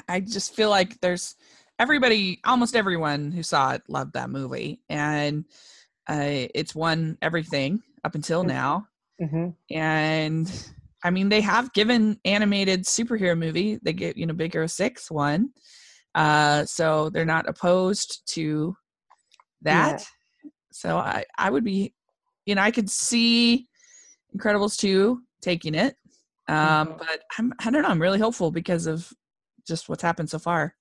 [0.08, 1.36] i just feel like there's
[1.80, 4.82] everybody almost everyone who saw it loved that movie.
[4.90, 5.46] And
[6.10, 8.48] uh it's won everything up until Mhm.
[8.48, 8.88] now.
[9.20, 10.52] Hmm and
[11.04, 13.80] I mean they have given animated superhero movie.
[13.82, 15.50] They get you know Big Hero Six one,
[16.16, 18.76] uh, so they're not opposed to
[19.62, 20.06] that.
[20.72, 21.94] So I I would be,
[22.46, 23.68] you know, I could see
[24.36, 25.96] Incredibles two taking it,
[26.48, 26.98] um, Mhm.
[27.00, 27.90] but I'm I don't know.
[27.90, 29.12] I'm really hopeful because of
[29.68, 30.76] just what's happened so far.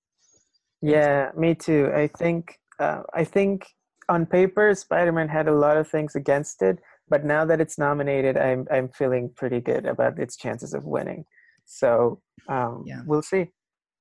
[0.83, 1.91] Yeah, me too.
[1.95, 3.67] I think uh, I think
[4.09, 8.37] on paper Spider-Man had a lot of things against it, but now that it's nominated,
[8.37, 11.25] I'm I'm feeling pretty good about its chances of winning.
[11.65, 13.01] So um, Yeah.
[13.07, 13.51] we'll see.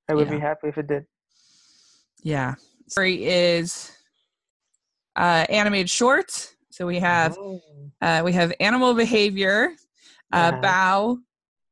[0.10, 1.06] I would be happy if it did.
[2.24, 2.56] Yeah,
[2.88, 3.92] story is
[5.16, 6.56] uh, animated short.
[6.72, 7.62] So we have Oh.
[8.02, 9.70] Uh, we have animal behavior,
[10.34, 10.62] uh, Yeah.
[10.62, 11.22] Bao,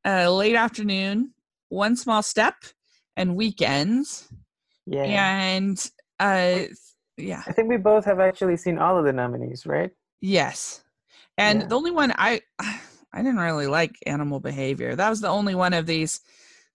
[0.06, 1.34] uh, late afternoon,
[1.70, 2.56] one small step,
[3.16, 4.28] and weekends.
[4.86, 5.06] Yeah.
[5.06, 6.62] And uh,
[7.18, 9.92] yeah, I think we both have actually seen all of the nominees, right?
[10.22, 10.84] yes.
[11.38, 11.68] And Yeah.
[11.68, 12.42] the only one I
[13.14, 14.96] I didn't really like animal behavior.
[14.96, 16.22] That was the only one of these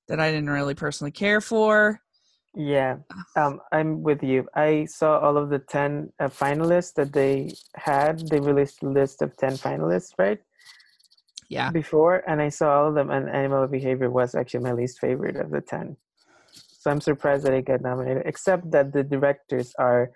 [0.09, 2.01] that I didn't really personally care for.
[2.55, 2.97] Yeah,
[3.37, 4.47] um, I'm with you.
[4.55, 8.29] I saw all of the 10 uh, finalists that they had.
[8.29, 10.41] They released a list of 10 finalists, right?
[11.49, 11.70] Yeah.
[11.70, 15.36] Before, and I saw all of them, and Animal Behavior was actually my least favorite
[15.36, 15.97] of the 10.
[16.53, 20.11] So I'm surprised that it got nominated, except that the directors are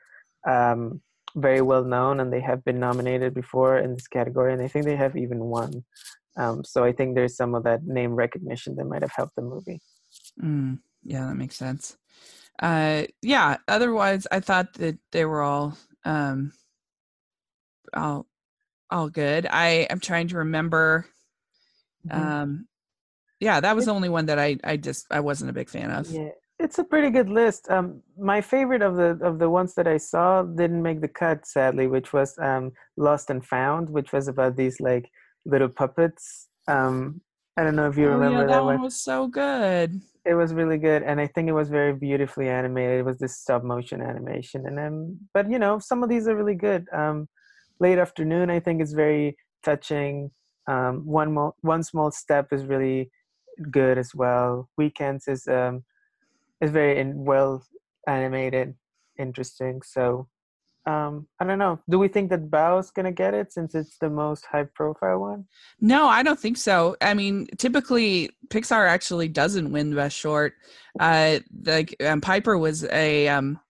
[0.49, 1.01] um,
[1.37, 4.85] very well known and they have been nominated before in this category, and I think
[4.85, 5.85] they have even won.
[6.37, 9.43] Um, so I think there's some of that name recognition that might have helped the
[9.43, 9.81] movie.
[10.43, 11.97] Mm, yeah, that makes sense.
[12.61, 13.57] Uh, yeah.
[13.69, 16.53] Otherwise, I thought that they were all um,
[17.95, 18.27] all
[18.91, 19.47] all good.
[19.47, 21.07] I am trying to remember.
[22.07, 22.35] Mhm.
[22.43, 22.69] Um,
[23.41, 25.91] yeah, that was the only one that I I just I wasn't a big fan
[25.91, 26.09] of.
[26.09, 27.71] Yeah, it's a pretty good list.
[27.71, 31.47] Um, my favorite of the of the ones that I saw didn't make the cut,
[31.47, 35.11] sadly, which was um, Lost and Found, which was about these like
[35.45, 36.49] little puppets.
[36.69, 37.21] Um,
[37.57, 38.81] I don't know if you Oh, remember yeah, that, that one.
[38.81, 40.01] was so good.
[40.25, 43.01] It was really good, and I think it was very beautifully animated.
[43.01, 46.37] It was this stop motion animation, and um, but you know, some of these are
[46.37, 46.87] really good.
[46.93, 47.27] Um,
[47.81, 50.31] Late Afternoon, I think, is very touching.
[50.67, 53.11] Um, one mo- one small step is really
[53.71, 54.69] good as well.
[54.77, 55.85] Weekends is um,
[56.61, 57.65] is very in, well
[58.07, 58.75] animated,
[59.19, 59.83] interesting.
[59.83, 60.29] So
[60.87, 61.81] um, I don't know.
[61.89, 65.47] Do we think that Bao's gonna get it since it's the most high profile one?
[65.81, 66.97] No, I don't think so.
[67.01, 70.55] I mean, typically Pixar actually doesn't win Best Short.
[70.99, 73.61] Uh, like um, Piper was a um,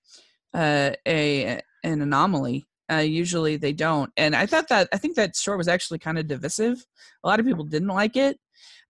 [0.55, 2.67] uh, a an anomaly.
[2.91, 6.19] Uh, usually they don't, and I thought that I think that short was actually kind
[6.19, 6.85] of divisive.
[7.25, 8.39] A lot of people didn't like it,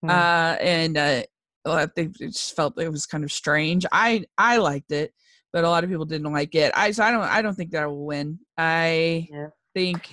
[0.02, 0.10] Hmm.
[0.10, 1.22] uh, and uh,
[1.94, 3.84] they just felt it was kind of strange.
[3.92, 5.12] I I liked it,
[5.52, 6.72] but a lot of people didn't like it.
[6.74, 8.38] I so I don't I don't think that I will win.
[8.56, 9.48] I Yeah.
[9.74, 10.08] think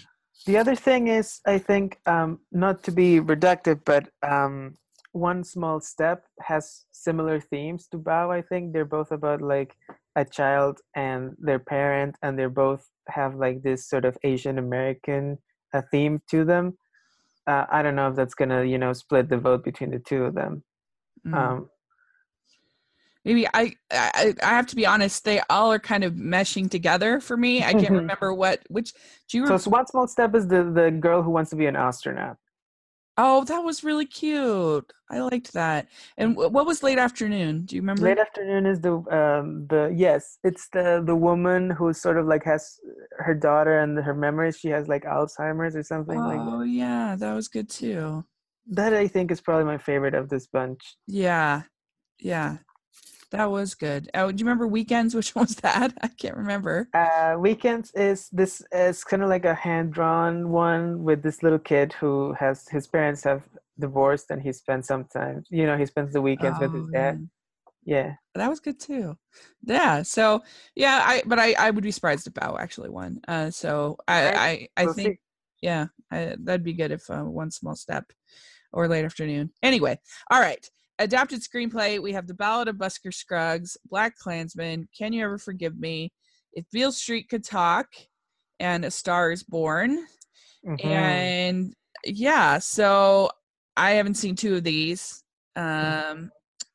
[0.46, 4.76] The other thing is, I think, um, not to be reductive, but um,
[5.12, 8.30] one small step has similar themes to Bao.
[8.32, 9.76] I think they're both about like
[10.18, 15.38] a child and their parent, and they're both have like this sort of Asian American
[15.74, 16.78] uh, theme to them.
[17.45, 20.26] Uh, I don't know if that's gonna, you know, split the vote between the two
[20.26, 20.63] of them.
[21.26, 21.38] mm.
[21.38, 21.70] Um,
[23.24, 25.24] maybe I, I I have to be honest.
[25.24, 27.63] They all are kind of meshing together for me.
[27.63, 28.93] I can't remember what which.
[29.30, 29.45] Do you?
[29.45, 31.76] so, Re- so one small step is the the girl who wants to be an
[31.76, 32.38] astronaut.
[33.18, 34.91] Oh, that was really cute.
[35.09, 35.88] I liked that.
[36.18, 37.63] And wh- what was late afternoon?
[37.65, 38.03] Do you remember?
[38.03, 42.43] Late afternoon is the um the yes, it's the the woman who sort of like
[42.43, 42.80] has
[43.20, 44.57] her daughter and her memories.
[44.57, 48.26] She has like Alzheimer's or something like oh yeah, that was good too.
[48.68, 50.97] That I think is probably my favorite of this bunch.
[51.07, 51.63] Yeah,
[52.20, 52.57] yeah,
[53.32, 54.09] that was good.
[54.13, 55.13] Oh, do you remember weekends?
[55.15, 55.93] Which one was that?
[56.01, 56.89] I can't remember.
[56.93, 61.59] Uh, Weekends is this is kind of like a hand drawn one with this little
[61.59, 63.43] kid who has his parents have
[63.80, 67.30] divorced and he spends sometimes you know he spends the weekends with his Oh, dad.
[67.86, 68.15] Yeah.
[68.36, 69.17] that was good too.
[69.63, 70.01] Yeah.
[70.03, 70.43] So
[70.75, 73.19] yeah, I but I I would be surprised if Bao actually won.
[73.28, 75.19] Uh, so I I I think
[75.61, 78.05] yeah, I, that'd be good if uh, one small step
[78.73, 79.51] or late afternoon.
[79.63, 79.99] Anyway,
[80.30, 80.69] all right.
[81.00, 82.02] Adapted screenplay.
[82.02, 86.12] We have The Ballad of Buster Scruggs, Black Klansman, Can You Ever Forgive Me,
[86.54, 87.88] If Beale Street Could Talk,
[88.60, 90.08] and A Star Is Born.
[90.66, 90.86] Mhm.
[90.86, 91.74] And
[92.04, 93.30] yeah, so
[93.76, 95.24] I haven't seen two of these.
[95.56, 96.32] Um,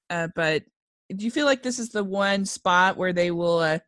[0.09, 0.63] uh, but
[1.11, 3.79] do you feel like this is the one spot where they will uh,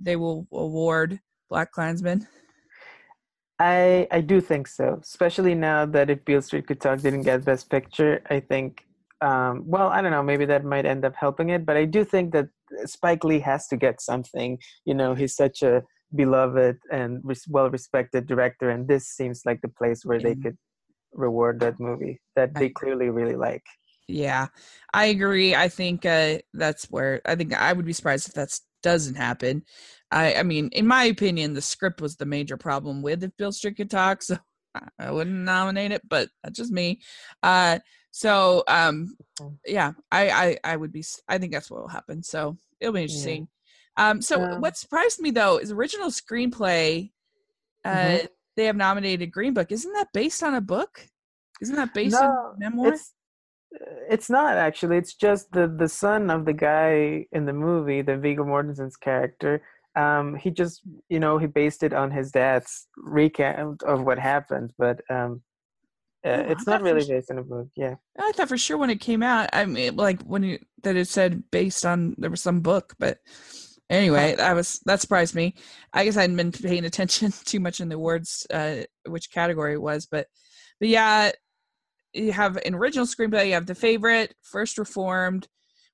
[0.00, 2.26] they will award Black Klansman?
[3.58, 7.44] I I do think so, especially now that if Beale Street Could Talk didn't get
[7.44, 8.85] Best Picture, I think.
[9.20, 10.22] Um, well, I don't know.
[10.22, 12.48] Maybe that might end up helping it, but I do think that
[12.84, 14.58] Spike Lee has to get something.
[14.84, 15.82] You know, he's such a
[16.14, 20.56] beloved and res- well-respected director, and this seems like the place where they could
[21.12, 23.64] reward that movie that they clearly really like.
[24.08, 24.48] Yeah,
[24.94, 25.54] I agree.
[25.54, 29.62] I think uh, that's where I think I would be surprised if that doesn't happen.
[30.12, 33.50] I, I mean, in my opinion, the script was the major problem with if Beale
[33.52, 34.36] Street could talk, so
[34.74, 36.02] I- I wouldn't nominate it.
[36.08, 37.00] But that's just me.
[37.42, 37.78] Uh,
[38.16, 39.14] so um,
[39.66, 41.04] yeah, I, I I would be.
[41.28, 42.22] I think that's what will happen.
[42.22, 43.46] So it'll be interesting.
[43.98, 47.12] Um, so Um, what surprised me though is original screenplay.
[47.84, 48.28] Uh, Mhm.
[48.56, 49.70] They have nominated Green Book.
[49.70, 50.92] Isn't that based on a book?
[51.60, 52.94] Isn't that based No, on memoir?
[52.94, 53.12] It's
[54.08, 54.96] it's not actually.
[54.96, 59.60] It's just the the son of the guy in the movie, the Viggo Mortensen's character.
[59.94, 64.72] Um, he just you know he based it on his dad's recount of what happened,
[64.78, 65.42] but um,
[66.26, 67.68] uh, Oh, it's not really s- based on a book.
[67.76, 70.96] Yeah, I thought for sure when it came out, I mean, like when you that
[70.96, 73.18] it said based on there was some book, but
[73.88, 75.54] Anyway, that was that surprised me.
[75.92, 79.74] I guess I hadn't been paying attention too much in the awards, uh, which category
[79.74, 80.26] it was, but
[80.80, 81.30] but yeah,
[82.12, 83.46] you have an original screenplay.
[83.48, 85.46] You have the favorite, first reformed,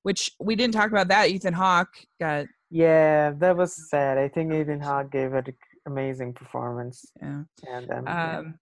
[0.04, 1.28] which we didn't talk about that.
[1.28, 2.46] Ethan Hawke got.
[2.70, 4.16] Yeah, that was sad.
[4.16, 5.54] I think Ethan Hawke gave it an
[5.86, 7.04] amazing performance.
[7.20, 7.42] Yeah.
[7.68, 8.54] And um, um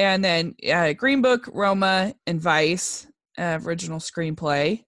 [0.00, 3.06] and then uh, Green Book, Roma, and Vice
[3.38, 4.82] uh, original screenplay.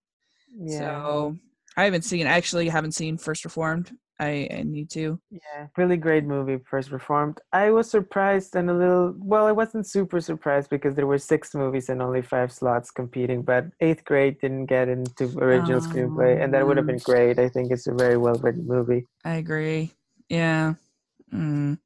[0.57, 0.79] Yeah.
[0.79, 1.37] So
[1.77, 2.27] I haven't seen.
[2.27, 3.93] Actually, haven't seen First Reformed.
[4.21, 5.19] I, I need to.
[5.31, 7.41] Yeah, really great movie, First Reformed.
[7.53, 9.15] I was surprised and a little.
[9.19, 13.43] Well, I wasn't super surprised because there were six movies and only five slots competing.
[13.43, 17.39] But Eighth Grade didn't get into original oh, screenplay, and that would have been great.
[17.39, 19.07] I think it's a very well written movie.
[19.25, 19.93] I agree.
[20.29, 20.75] Yeah.
[21.33, 21.79] Mm.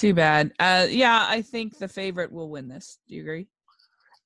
[0.00, 0.54] Too bad.
[0.58, 3.00] Uh, yeah, I think the favorite will win this.
[3.06, 3.48] Do you agree?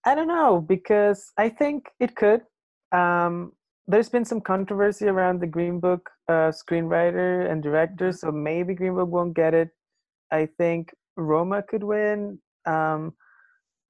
[0.07, 2.43] I don't know because I think it could.
[2.93, 3.51] Um,
[3.89, 8.29] there's been some controversy around the Green Book uh, screenwriter and director, mm-hmm.
[8.29, 9.71] so maybe Green Book won't get it.
[10.31, 13.13] I think Roma could win, um,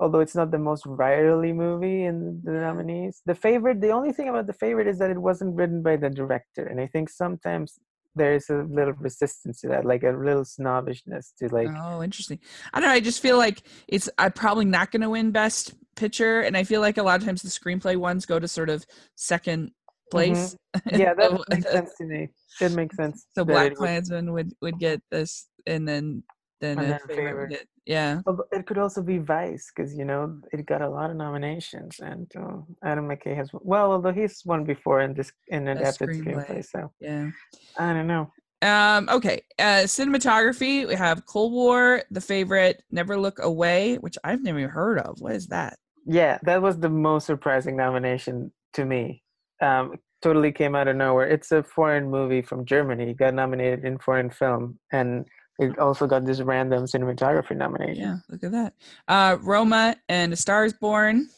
[0.00, 3.20] although it's not the most virally movie in the nominees.
[3.26, 6.08] The favorite, the only thing about the favorite is that it wasn't written by the
[6.08, 7.78] director, and I think sometimes
[8.14, 11.68] there's a little resistance to that, like a little snobbishness to like.
[11.76, 12.38] Oh, interesting.
[12.72, 12.94] I don't know.
[12.94, 14.08] I just feel like it's.
[14.18, 17.26] I'm probably not going to win Best Picture, and I feel like a lot of
[17.26, 18.84] times the screenplay ones go to sort of
[19.16, 19.72] second
[20.10, 20.54] place.
[20.54, 20.60] Mm-hmm.
[20.92, 22.28] Yeah, that so, makes sense to me.
[22.60, 23.26] It makes sense.
[23.32, 26.24] So Black Klansman would would get this, and then
[26.60, 27.50] then, and then favorite.
[27.50, 28.20] Get, yeah.
[28.52, 32.30] it could also be Vice because you know it got a lot of nominations, and
[32.36, 36.46] uh, Adam McKay has well, although he's won before in this in an adapted screenplay.
[36.46, 36.64] screenplay.
[36.64, 37.30] So yeah,
[37.78, 38.30] I don't know.
[38.62, 39.42] Um, okay.
[39.58, 44.70] Uh, cinematography, we have Cold War, The Favorite, Never Look Away, which I've never even
[44.70, 45.20] heard of.
[45.20, 45.76] What is that?
[46.06, 49.22] Yeah, that was the most surprising nomination to me
[49.60, 51.26] um, totally came out of nowhere.
[51.28, 53.10] It's a foreign movie from Germany.
[53.10, 55.26] It got nominated in foreign film, and
[55.58, 58.02] it also got this random cinematography nomination.
[58.02, 58.74] Yeah, look at that.
[59.06, 61.28] Uh, Roma and A Star Is Born.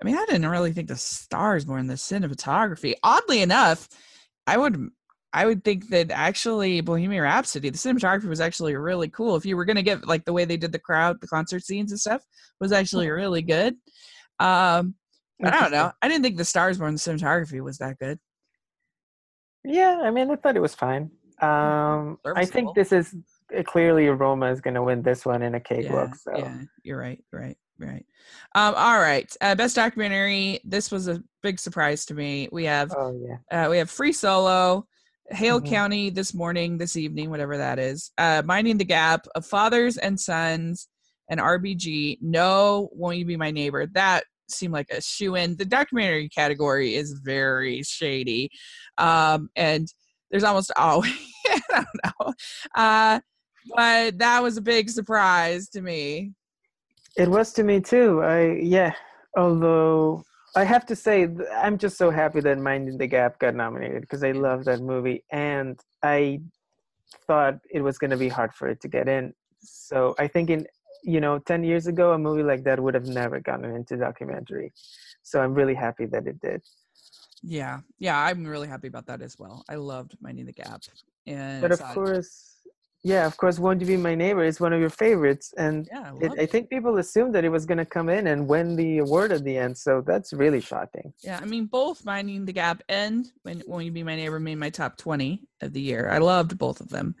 [0.00, 2.94] I mean, I didn't really think The Star Is Born the cinematography.
[3.02, 3.88] Oddly enough,
[4.46, 4.90] I would
[5.32, 9.36] I would think that actually Bohemian Rhapsody, the cinematography was actually really cool.
[9.36, 11.90] If you were gonna get like the way they did the crowd, the concert scenes
[11.90, 12.22] and stuff,
[12.60, 13.74] was actually really good.
[14.38, 14.94] Um,
[15.44, 15.92] I don't know.
[16.00, 18.18] I didn't think the stars Is Born the cinematography was that good.
[19.64, 21.10] Yeah, I mean, I thought it was fine.
[21.40, 23.14] Um, I think this is
[23.66, 26.10] clearly Roma is going to win this one in a cakewalk.
[26.10, 28.04] Yeah, so yeah, you're right, right, right.
[28.54, 30.60] Um, all right, uh, best documentary.
[30.64, 32.48] This was a big surprise to me.
[32.52, 34.86] We have, oh yeah, uh, we have Free Solo,
[35.30, 35.72] Hale mm-hmm.
[35.72, 38.10] County this morning, this evening, whatever that is.
[38.18, 40.88] Uh, Minding the Gap of Fathers and Sons
[41.28, 42.18] and RBG.
[42.20, 43.86] No, won't you be my neighbor?
[43.86, 45.56] That seemed like a shoe in.
[45.56, 48.50] The documentary category is very shady,
[48.98, 49.88] um, and
[50.30, 51.12] there's almost always
[51.46, 52.34] I don't know,
[52.74, 53.20] uh,
[53.74, 56.32] but that was a big surprise to me.
[57.16, 58.22] It was to me too.
[58.22, 58.94] I yeah,
[59.36, 60.24] although
[60.56, 64.22] I have to say I'm just so happy that Minding the Gap got nominated because
[64.22, 66.40] I love that movie and I
[67.26, 69.34] thought it was going to be hard for it to get in.
[69.60, 70.66] So I think in
[71.02, 74.72] you know 10 years ago a movie like that would have never gotten into documentary
[75.22, 76.60] so i'm really happy that it did
[77.42, 80.82] yeah yeah i'm really happy about that as well i loved minding the gap
[81.26, 82.56] and but of course
[83.04, 86.12] yeah of course won't you be my neighbor is one of your favorites and yeah,
[86.12, 88.76] I, it, I think people assumed that it was going to come in and win
[88.76, 91.12] the award at the end so that's really shocking.
[91.22, 94.56] Yeah i mean both minding the gap and when won't you be my neighbor made
[94.56, 96.08] my top 20 of the year.
[96.10, 97.14] I loved both of them.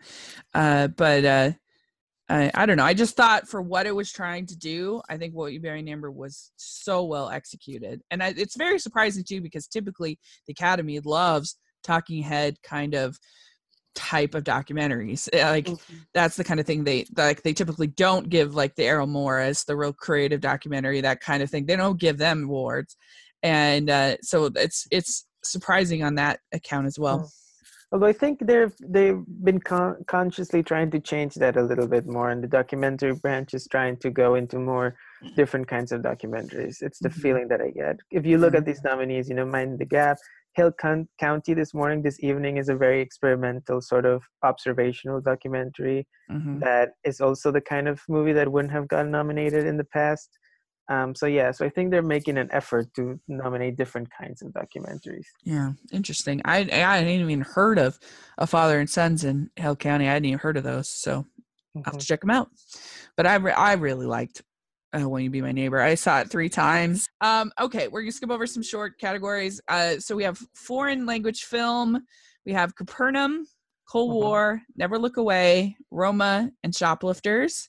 [0.54, 1.52] Uh, but uh
[2.30, 2.84] I, I don't know.
[2.84, 5.70] I just thought for what it was trying to do, I think Won't You Be
[5.70, 10.52] My Neighbor was so well executed, and I, it's very surprising too because typically the
[10.52, 13.18] Academy loves talking head kind of
[13.98, 15.28] type of documentaries.
[15.32, 15.96] Eh, like mm-hmm.
[16.14, 17.42] that's the kind of thing they like.
[17.42, 21.50] They typically don't give like the Errol Morris, the real creative documentary, that kind of
[21.50, 21.66] thing.
[21.66, 22.96] They don't give them awards,
[23.42, 27.18] and uh, so it's it's surprising on that account as well.
[27.18, 27.26] Mm-hmm
[27.92, 32.06] although I think they've they've been con- consciously trying to change that a little bit
[32.06, 34.96] more, and the documentary branch is trying to go into more
[35.36, 36.82] different kinds of documentaries.
[36.82, 37.20] It's the mm-hmm.
[37.20, 37.96] feeling that I get.
[38.10, 40.18] If you look at these nominees, you know, Mind the Gap,
[40.58, 46.04] Hill Con- County this morning, this evening is a very experimental sort of observational documentary
[46.28, 46.58] mm-hmm.
[46.58, 50.30] that is also the kind of movie that wouldn't have gotten nominated in the past.
[50.90, 54.48] Um, so yeah, so I think they're making an effort to nominate different kinds of
[54.52, 55.26] documentaries.
[55.44, 56.42] Yeah, interesting.
[56.44, 57.96] I I hadn't even heard of
[58.36, 60.08] a father and sons in Hale County.
[60.08, 61.82] I hadn't even heard of those, so mm-hmm.
[61.84, 62.48] I'll have to check them out.
[63.16, 64.42] But I re- I really liked
[64.96, 65.80] uh, Won't You Be My Neighbor.
[65.80, 67.08] I saw it three times.
[67.20, 69.60] Um, okay, we're gonna skip over some short categories.
[69.68, 72.04] Uh, so we have foreign language film.
[72.46, 73.46] We have Capernaum,
[73.88, 74.14] Cold Mhm.
[74.14, 77.68] War, Never Look Away, Roma, and Shoplifters.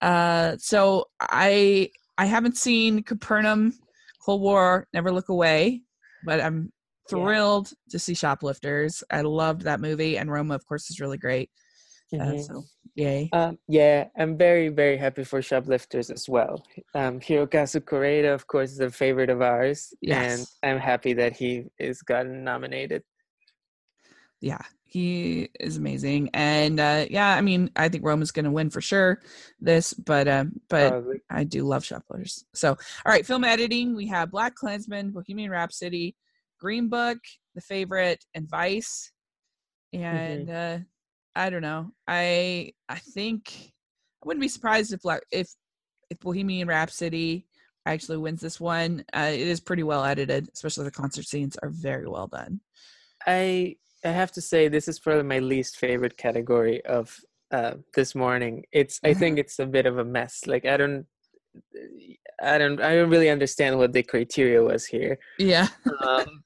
[0.00, 1.90] Uh, so I
[2.20, 3.72] I haven't seen Capernaum,
[4.24, 5.82] Cold War, Never Look Away,
[6.24, 6.72] but I'm
[7.10, 7.10] Yeah.
[7.10, 9.04] thrilled to see Shoplifters.
[9.10, 11.50] I loved that movie, and Roma, of course, is really great.
[12.12, 12.46] Uh, Mhm.
[12.46, 13.28] so yay!
[13.32, 16.64] Um, yeah, I'm very, very happy for Shoplifters as well.
[16.94, 21.66] Um, Hirokazu Koreeda, of course, is a favorite of ours, and I'm happy that he
[21.78, 23.02] is gotten nominated.
[24.40, 28.50] yeah, he is amazing, and uh, yeah, I mean, I think Rome is going to
[28.52, 29.20] win for sure.
[29.60, 31.20] This, but um, but Probably.
[31.28, 32.46] I do love Shoplifters.
[32.54, 33.94] So, all right, film editing.
[33.94, 36.16] We have Black Klansman, Bohemian Rhapsody,
[36.58, 37.18] Green Book,
[37.54, 39.12] The Favorite, and Vice.
[39.92, 40.78] And uh,
[41.38, 41.92] I don't know.
[42.08, 45.48] I I think I wouldn't be surprised if if
[46.10, 47.46] if Bohemian Rhapsody
[47.86, 49.04] actually wins this one.
[49.14, 52.60] Uh, it is pretty well edited, especially the concert scenes are very well done.
[53.24, 57.16] I I have to say this is probably my least favorite category of
[57.52, 58.64] uh, this morning.
[58.72, 60.40] It's I think it's a bit of a mess.
[60.44, 61.06] Like I don't
[62.42, 65.20] I don't I don't really understand what the criteria was here.
[65.38, 65.68] Yeah.
[66.04, 66.42] Um,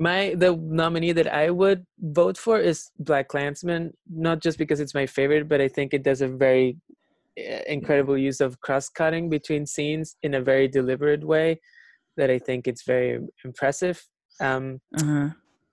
[0.00, 4.94] my the nominee that I would vote for is Black Klansman, not just because it's
[4.94, 6.78] my favorite, but I think it does a very
[7.38, 11.60] uh, incredible use of cross cutting between scenes in a very deliberate way
[12.16, 14.02] that I think it's very impressive.
[14.40, 15.28] Um, Uh-huh.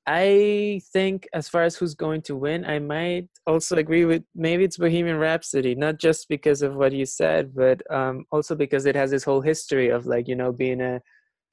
[0.09, 4.63] I think as far as who's going to win, I might also agree with maybe
[4.63, 8.95] it's Bohemian Rhapsody, not just because of what you said, but um, also because it
[8.95, 11.01] has this whole history of like you know being a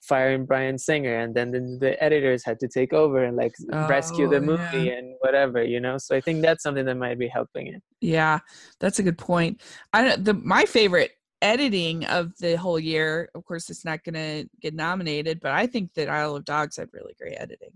[0.06, 3.54] firing Bryan Singer, and then the, the editors had to take over and like
[3.88, 4.92] rescue the Oh, movie yeah.
[4.98, 5.98] and whatever, you know.
[5.98, 7.82] So I think that's something that might be helping it.
[8.00, 8.40] Yeah,
[8.80, 9.60] that's a good point.
[9.92, 13.28] I don't the my favorite editing of the whole year.
[13.34, 16.76] Of course, it's not going to get nominated, but I think that Isle of Dogs
[16.76, 17.72] had really great editing.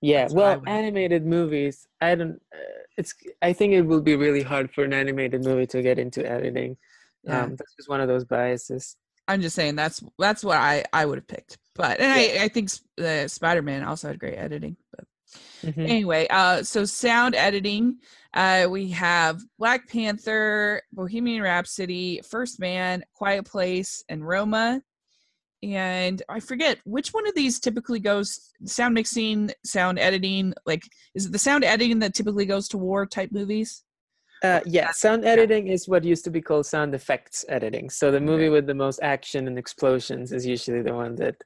[0.00, 1.86] Yeah, That's well, animated movies.
[2.00, 2.40] I don't.
[2.54, 3.14] Uh, it's.
[3.42, 6.76] I think it will be really hard for an animated movie to get into editing.
[7.24, 8.96] Yeah, Um, that's just one of those biases.
[9.28, 11.58] I'm just saying that's that's what I I would have picked.
[11.74, 12.40] But and Yeah.
[12.40, 14.76] I I think the Spider Man also had great editing.
[14.90, 15.04] But
[15.62, 15.84] Mhm.
[15.88, 17.98] anyway, uh, so sound editing.
[18.32, 24.82] Uh, we have Black Panther, Bohemian Rhapsody, First Man, Quiet Place, and Roma.
[25.62, 30.54] And I forget which one of these typically goes sound mixing, sound editing.
[30.64, 33.82] Like, is it the sound editing that typically goes to war type movies?
[34.42, 37.90] Uh, yeah, sound editing is what used to be called sound effects editing.
[37.90, 41.36] So the movie with the most action and explosions is usually the one that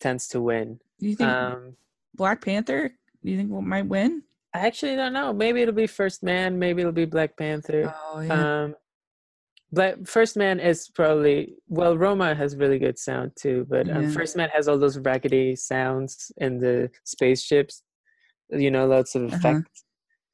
[0.00, 0.78] tends to win.
[1.00, 1.76] Do you think Um,
[2.14, 2.94] Black Panther?
[3.24, 4.22] Do you think might win?
[4.54, 5.32] I actually don't know.
[5.32, 6.58] Maybe it'll be First Man.
[6.58, 7.92] Maybe it'll be Black Panther.
[8.12, 8.62] Oh yeah.
[8.64, 8.76] Um,
[9.72, 11.96] Black First Man is probably well.
[11.96, 14.10] Roma has really good sound too, but um, Yeah.
[14.10, 17.82] First Man has all those raggedy sounds in the spaceships.
[18.50, 19.60] You know, lots of Uh-huh.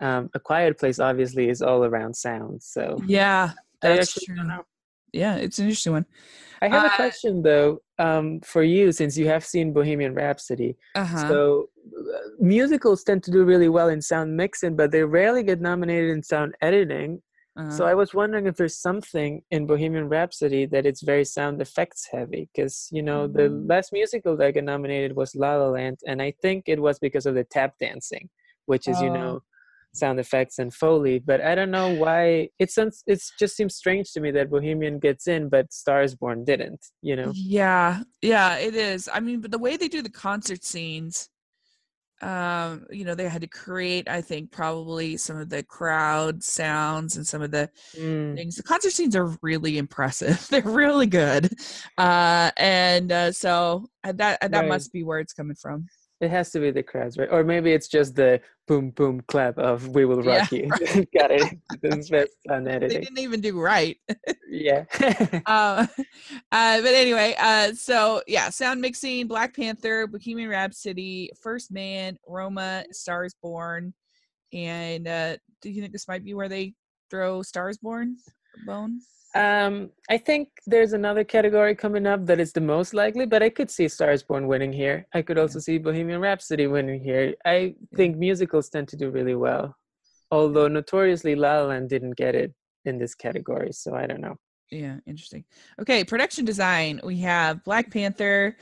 [0.00, 2.62] Um, a Quiet Place obviously is all around sound.
[2.62, 4.36] So yeah, that's true.
[5.12, 6.06] Yeah, it's an interesting one.
[6.60, 10.76] I have Uh, a question though um, for you, since you have seen Bohemian Rhapsody.
[10.94, 11.28] Uh-huh.
[11.28, 11.68] So
[11.98, 16.10] uh, musicals tend to do really well in sound mixing, but they rarely get nominated
[16.10, 17.22] in sound editing.
[17.56, 17.70] uh-huh.
[17.70, 22.06] So I was wondering if there's something in Bohemian Rhapsody that it's very sound effects
[22.12, 23.68] heavy, because you know the Mm.
[23.68, 27.26] last musical that got nominated was La La Land, and I think it was because
[27.26, 28.28] of the tap dancing,
[28.66, 29.18] which is you Oh.
[29.18, 29.42] know
[29.98, 31.18] sound effects and foley.
[31.18, 34.98] But I don't know why it sounds it just seems strange to me that Bohemian
[34.98, 36.84] gets in, but Stars Born didn't.
[37.02, 37.32] You know?
[37.34, 39.08] Yeah, yeah, it is.
[39.12, 41.28] I mean, but the way they do the concert scenes,
[42.22, 47.16] um, you know, they had to create, I think, probably some of the crowd sounds
[47.16, 48.36] and some of the Mm.
[48.36, 48.56] things.
[48.56, 50.46] The concert scenes are really impressive.
[50.50, 51.52] They're really good,
[51.98, 54.68] uh, and uh, so that that Right.
[54.68, 55.86] must be where it's coming from.
[56.20, 57.28] It has to be the crowds, right?
[57.30, 60.70] Or maybe it's just the boom boom clap of "We Will Yeah, Rock You."
[61.16, 61.52] Got it.
[61.82, 62.10] Is
[62.50, 63.96] on They didn't even do right.
[64.50, 64.86] Yeah.
[65.44, 65.86] uh,
[66.50, 72.84] uh, but anyway, uh, so yeah, sound mixing, Black Panther, Bohemian Rhapsody, First Man, Roma,
[72.90, 73.92] Stars Born,
[74.54, 76.72] and uh, do you think this might be where they
[77.10, 78.16] throw Stars Born
[78.66, 79.00] bone?
[79.34, 83.50] Um, I think there's another category coming up that is the most likely, but I
[83.50, 85.06] could see Stars Born winning here.
[85.12, 87.34] I could also see Bohemian Rhapsody winning here.
[87.44, 89.76] I think musicals tend to do really well,
[90.30, 92.54] although notoriously La La Land didn't get it
[92.84, 94.36] in this category, so I don't know.
[94.70, 95.44] Yeah, interesting.
[95.80, 97.00] Okay, production design.
[97.04, 98.56] We have Black Panther,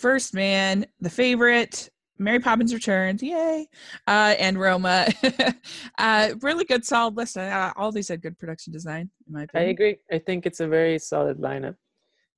[0.00, 3.68] First Man, The Favorite, Mary Poppins Returns, yay,
[4.06, 5.06] uh, and Roma.
[5.98, 7.36] uh, really good, solid list.
[7.36, 9.68] Uh, all these had good production design, in my opinion.
[9.68, 9.96] I agree.
[10.10, 11.76] I think it's a very solid lineup.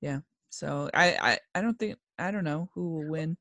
[0.01, 0.20] Yeah.
[0.51, 3.37] So I, I, I don't think I don't know who will win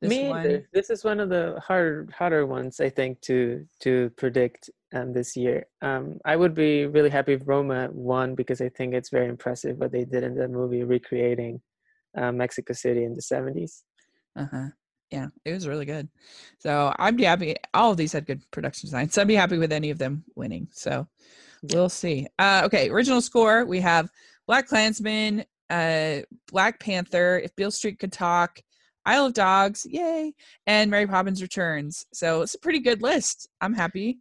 [0.00, 0.40] This Me one.
[0.40, 0.68] either.
[0.72, 5.36] This is one of the harder harder ones I think to to predict um, this
[5.36, 5.66] year.
[5.82, 9.78] Um, I would be really happy if Roma won because I think it's very impressive
[9.78, 11.60] what they did in that movie, recreating
[12.16, 13.84] uh, Mexico City in the seventies.
[14.36, 14.68] Uh huh.
[15.10, 16.08] Yeah, it was really good.
[16.58, 17.56] So I'd be happy.
[17.74, 20.24] All of these had good production design, so I'd be happy with any of them
[20.36, 20.68] winning.
[20.72, 21.06] So
[21.72, 22.28] we'll see.
[22.38, 24.08] Uh, okay, original score we have
[24.46, 26.18] Black Klansman, uh,
[26.50, 28.60] Black Panther, If Beale Street Could Talk,
[29.06, 30.32] Isle of Dogs, yay,
[30.66, 32.06] and Mary Poppins Returns.
[32.12, 33.48] So it's a pretty good list.
[33.60, 34.20] I'm happy.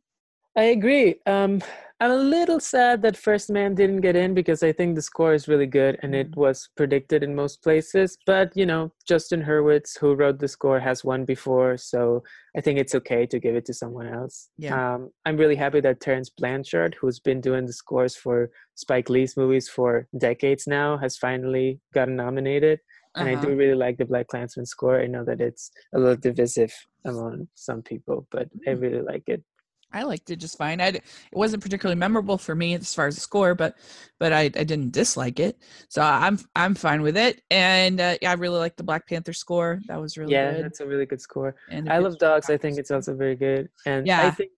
[0.56, 1.16] I agree.
[1.26, 1.62] Um,
[2.02, 5.34] I'm a little sad that First Man didn't get in because I think the score
[5.34, 8.18] is really good and it was predicted in most places.
[8.26, 12.24] But you know, Justin Hurwitz, who wrote the score, has won before, so
[12.56, 14.50] I think it's okay to give it to someone else.
[14.58, 14.94] Yeah.
[14.96, 19.36] Um, I'm really happy that Terence Blanchard, who's been doing the scores for Spike Lee's
[19.36, 22.80] movies for decades now, has finally gotten nominated.
[23.16, 23.48] And I Uh-huh.
[23.48, 25.02] do really like the Black Klansman score.
[25.02, 26.74] I know that it's a little divisive
[27.04, 28.82] among some people, but I Mm.
[28.82, 29.44] really like it.
[29.92, 30.80] I liked it just fine.
[30.82, 31.04] I d- it
[31.38, 33.76] wasn't particularly memorable for me as far as the score, but
[34.20, 35.58] but I, I didn't dislike it,
[35.90, 37.42] so I'm I'm fine with it.
[37.50, 39.80] And uh, yeah, I really like the Black Panther score.
[39.88, 40.64] That was really yeah, good.
[40.64, 41.56] that's a really good score.
[41.70, 42.46] And I love dogs.
[42.46, 44.32] Street I think it's also very good, and I Yeah.
[44.32, 44.52] think,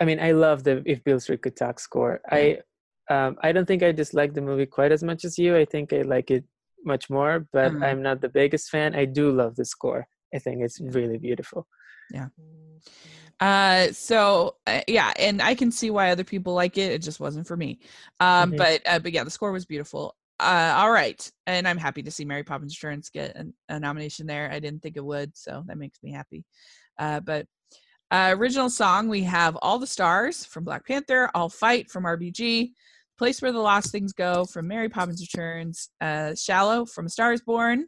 [0.00, 2.20] I mean, I love the If Beale Street Could Talk score.
[2.30, 2.60] I,
[3.10, 5.56] um, I don't think I dislike the movie quite as much as you.
[5.56, 6.44] I think I like it
[6.84, 7.82] much more, but Mhm.
[7.82, 8.94] I'm not the biggest fan.
[8.94, 10.06] I do love the score.
[10.34, 10.90] I think it's Yeah.
[10.92, 11.66] really beautiful.
[13.40, 16.92] Uh, so uh, yeah, and I can see why other people like it.
[16.92, 17.78] It just wasn't for me.
[18.20, 18.56] Um, Mhm.
[18.56, 20.16] but uh, but yeah, the score was beautiful.
[20.40, 24.26] Uh, all right, and I'm happy to see Mary Poppins Returns get an, a nomination
[24.26, 24.50] there.
[24.50, 26.44] I didn't think it would, so that makes me happy.
[26.98, 27.46] Uh, but
[28.10, 32.72] uh, original song we have "All the Stars" from Black Panther, "I'll Fight" from RBG,
[33.18, 37.32] "Place Where the Lost Things Go" from Mary Poppins Returns, uh, "Shallow" from A Star
[37.32, 37.86] Is Born,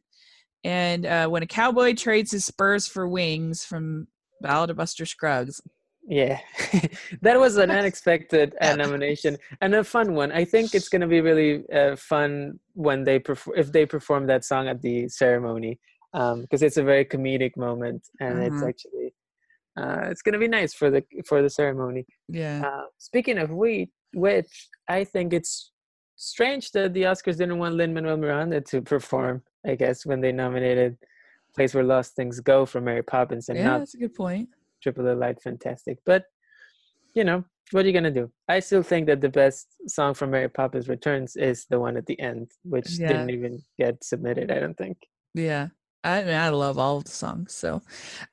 [0.64, 4.06] and uh, "When a Cowboy Trades His Spurs for Wings" from
[4.40, 5.60] Ballad of Buster Scruggs.
[6.08, 6.38] Yeah,
[7.22, 10.32] that was an unexpected uh, nomination and a fun one.
[10.32, 14.26] I think it's going to be really uh, fun when they perform if they perform
[14.26, 15.78] that song at the ceremony
[16.12, 18.68] because it's a very comedic moment and it's Mhm.
[18.68, 19.14] actually
[19.78, 22.04] uh, it's going to be nice for the for the ceremony.
[22.28, 22.62] Yeah.
[22.66, 25.70] Uh, speaking of we, which I think it's
[26.16, 29.42] strange that the Oscars didn't want Lin Manuel Miranda to perform.
[29.66, 30.96] I guess when they nominated
[31.54, 34.48] "Place Where Lost Things Go" from Mary Poppins and yeah, not that's a good point.
[34.82, 35.98] Triple the Light Fantastic.
[36.04, 36.24] But
[37.14, 38.30] you know, what are you gonna do?
[38.48, 42.06] I still think that the best song from Mary Poppins Returns is the one at
[42.06, 43.08] the end, which Yeah.
[43.08, 44.98] didn't even get submitted, I don't think.
[45.34, 45.68] Yeah.
[46.02, 47.54] I mean, I love all of the songs.
[47.54, 47.82] So,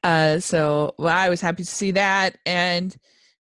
[0.03, 2.95] uh, so well, I was happy to see that, and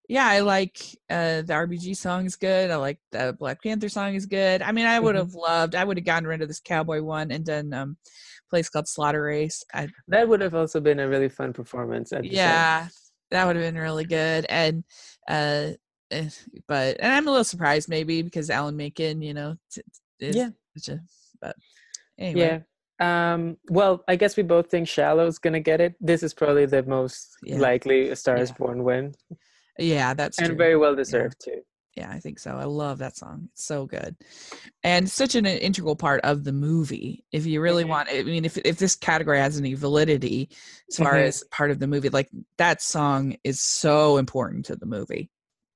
[0.09, 2.69] yeah, I like uh the RBG song is good.
[2.69, 4.61] I like the Black Panther song is good.
[4.61, 5.19] I mean, I would Mhm.
[5.19, 5.75] have loved.
[5.75, 7.97] I would have gotten rid of this cowboy one and done um,
[8.49, 9.63] place called Slaughter Race.
[9.73, 12.87] I That would have also been a really fun performance at the yeah,
[13.31, 14.45] that would have been really good.
[14.49, 14.83] And
[15.29, 15.71] uh,
[16.11, 16.29] eh,
[16.67, 19.81] but and I'm a little surprised maybe because Alan Menken, you know, t-
[20.19, 20.49] t- is Yeah.
[20.77, 21.01] such a
[21.41, 21.55] but
[22.17, 22.63] anyway.
[22.99, 23.33] Yeah.
[23.33, 25.95] Um, well, I guess we both think Shallow's gonna get it.
[25.99, 27.57] This is probably the most Yeah.
[27.59, 28.55] likely A Star is Yeah.
[28.57, 29.13] Born win.
[29.77, 30.55] Yeah, that's And true.
[30.55, 31.61] very well deserved too.
[31.97, 32.51] Yeah, I think so.
[32.51, 33.49] I love that song.
[33.53, 34.15] It's so good,
[34.83, 37.25] and such an integral part of the movie.
[37.31, 37.89] If you really Mhm.
[37.89, 40.49] want, I mean, if if this category has any validity
[40.89, 41.23] as far Mhm.
[41.27, 45.29] as part of the movie, like that song is so important to the movie.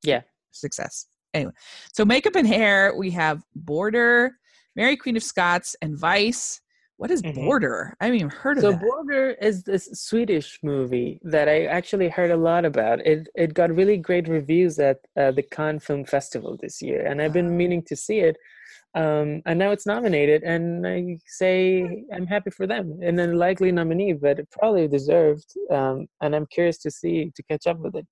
[0.03, 0.21] Yeah.
[0.53, 1.07] success.
[1.33, 1.53] Anyway,
[1.93, 4.33] so makeup and hair, we have Border,
[4.75, 6.59] Mary Queen of Scots, and Vice.
[7.01, 7.33] What is Mhm.
[7.33, 7.95] Border?
[7.99, 8.79] I haven't even heard of So that.
[8.81, 12.97] Border is this Swedish movie that I actually heard a lot about.
[13.11, 17.19] It it got really great reviews at uh, the Cannes Film Festival this year, and
[17.19, 18.35] I've been meaning to see it.
[18.93, 21.59] Um, and now it's nominated, and I say
[22.13, 22.99] I'm happy for them.
[23.01, 25.49] And a likely nominee, but it probably deserved.
[25.71, 28.05] Um, and I'm curious to see to catch up with it.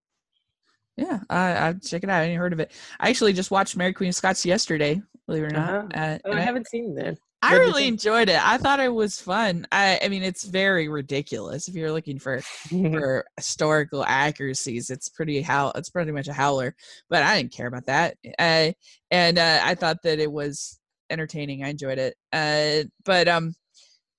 [0.97, 2.21] Yeah, I, I check it out.
[2.21, 2.71] I hadn't heard of it.
[2.99, 5.69] I actually just watched Mary Queen of Scots yesterday, believe it or not.
[5.69, 5.87] Uh-huh.
[5.93, 7.19] Uh, Oh, I I- haven't seen that.
[7.41, 8.45] I really enjoyed it.
[8.45, 9.65] I thought it was fun.
[9.71, 11.67] I, I mean, it's very ridiculous.
[11.67, 16.75] If you're looking for for historical accuracies, it's pretty how it's pretty much a howler.
[17.09, 18.17] But I didn't care about that.
[18.37, 18.71] Uh,
[19.11, 20.79] and uh, I thought that it was
[21.09, 21.63] entertaining.
[21.63, 22.15] I enjoyed it.
[22.33, 23.53] Uh, but um,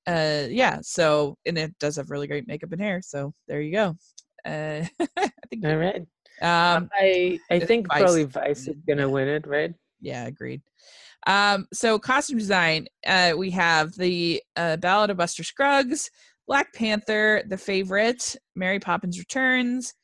[0.07, 0.79] uh, yeah.
[0.83, 3.03] So and it does have really great makeup and hair.
[3.03, 3.97] So there you go.
[4.45, 4.85] Uh,
[5.19, 5.65] I think.
[5.65, 6.07] All right.
[6.43, 8.01] Um, I I think Vice.
[8.01, 9.75] probably Vice is gonna win it, right?
[10.01, 10.63] yeah agreed
[11.27, 16.11] um so costume design uh we have the uh ballad of buster scruggs
[16.47, 19.95] black panther the favorite mary poppins returns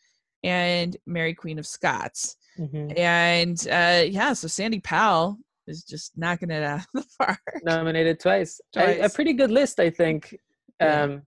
[0.44, 2.98] and mary queen of scots Mhm.
[2.98, 8.20] and uh yeah so sandy powell is just knocking it out of the park Nominated
[8.20, 8.60] twice.
[8.76, 9.14] A Twice.
[9.14, 10.38] pretty good list, I think.
[10.80, 11.02] Yeah.
[11.02, 11.22] Um,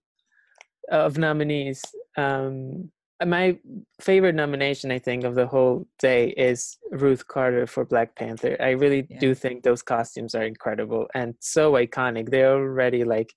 [0.89, 1.83] of nominees,
[2.17, 2.89] um,
[3.25, 3.57] my
[3.99, 8.55] favorite nomination, I think, of the whole day is Ruth Carter for Black Panther.
[8.59, 9.19] I really yeah.
[9.19, 12.29] do think those costumes are incredible and so iconic.
[12.29, 13.33] They're already like,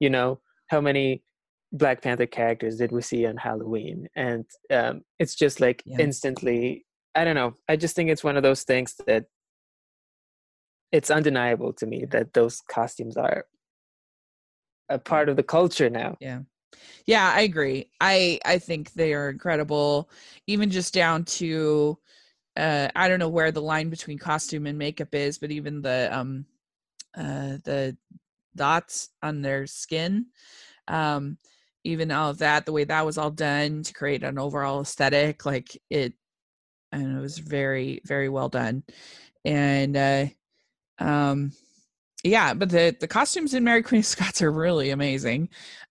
[0.00, 1.22] you know, how many
[1.72, 4.08] Black Panther characters did we see on Halloween?
[4.14, 5.96] And um, it's just like yeah.
[5.98, 7.56] instantly, I don't know.
[7.68, 9.24] I just think it's one of those things that
[10.92, 13.46] it's undeniable to me that those costumes are
[14.90, 16.16] a part of the culture now.
[16.20, 16.40] Yeah.
[17.06, 17.90] Yeah, I agree.
[18.00, 20.10] I I think they are incredible,
[20.46, 21.98] even just down to
[22.56, 26.10] uh I don't know where the line between costume and makeup is, but even the
[26.12, 26.46] um
[27.16, 27.96] uh the
[28.56, 30.26] dots on their skin
[30.88, 31.38] um
[31.84, 35.46] even all of that the way that was all done to create an overall aesthetic
[35.46, 36.14] like it
[36.92, 38.82] and it was very very well done
[39.44, 40.26] and uh
[40.98, 41.52] um
[42.22, 45.48] yeah, but the the costumes in Mary Queen of Scots are really amazing.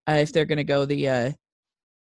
[0.08, 1.32] Uh, if they're going to go the uh,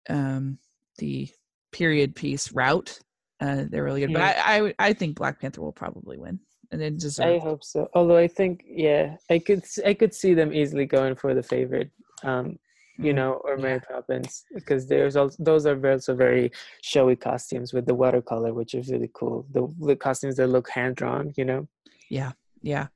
[0.08, 0.58] um,
[0.98, 1.28] the
[1.72, 2.98] period piece route,
[3.40, 4.10] uh, they're really good.
[4.10, 4.18] Yeah.
[4.18, 6.38] But I, I I think Black Panther will probably win,
[6.70, 7.88] and then just I hope so.
[7.94, 11.90] Although I think yeah, I could I could see them easily going for the favorite.
[12.22, 12.58] Um,
[12.98, 13.16] you mm-hmm.
[13.16, 13.96] know, or Mary yeah.
[13.96, 16.52] Poppins, because there's also those are also very
[16.82, 19.46] showy costumes with the watercolor, which is really cool.
[19.52, 21.66] The the costumes that look hand drawn, you know.
[22.10, 22.88] Yeah, yeah.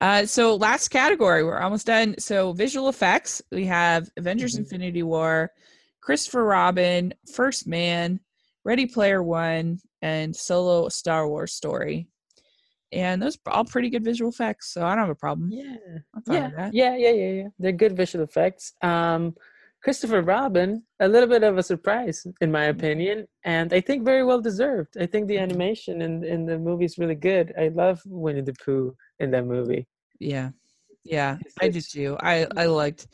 [0.00, 2.14] Uh, so last category, we're almost done.
[2.18, 4.64] So visual effects, we have Avengers: mm-hmm.
[4.64, 5.50] Infinity War,
[6.00, 8.20] Christopher Robin, First Man,
[8.64, 12.08] Ready Player One, and Solo Star Wars Story.
[12.92, 15.50] And those are all pretty good visual effects, so I don't have a problem.
[15.50, 15.76] Yeah,
[16.28, 17.48] yeah, yeah, yeah, yeah, yeah.
[17.58, 18.72] They're good visual effects.
[18.82, 19.34] Um,
[19.84, 22.78] Christopher Robin, a little bit of a surprise in my mm-hmm.
[22.78, 24.96] opinion, and I think very well deserved.
[24.98, 27.52] I think the animation in in the movie is really good.
[27.58, 29.86] I love Winnie the Pooh in that movie.
[30.18, 30.50] Yeah,
[31.04, 32.16] yeah, I did too.
[32.20, 33.08] I I liked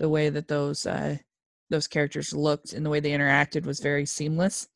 [0.00, 1.16] the way that those uh
[1.70, 4.66] those characters looked and the way they interacted was very seamless.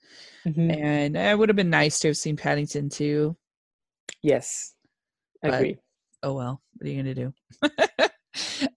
[0.46, 0.70] Mm-hmm.
[0.70, 3.36] And it would have been nice to have seen Paddington too.
[4.22, 4.74] Yes,
[5.42, 5.78] I agree.
[6.22, 7.34] Oh well, what are you gonna do?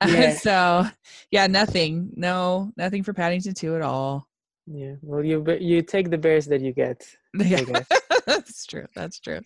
[0.40, 0.86] so
[1.32, 2.12] yeah, nothing.
[2.16, 4.28] No, nothing for Paddington two at all.
[4.66, 4.96] Yeah.
[5.02, 7.06] Well, you you take the bears that you get.
[7.36, 7.82] Yeah.
[8.28, 8.86] that's true.
[8.96, 9.42] That's true.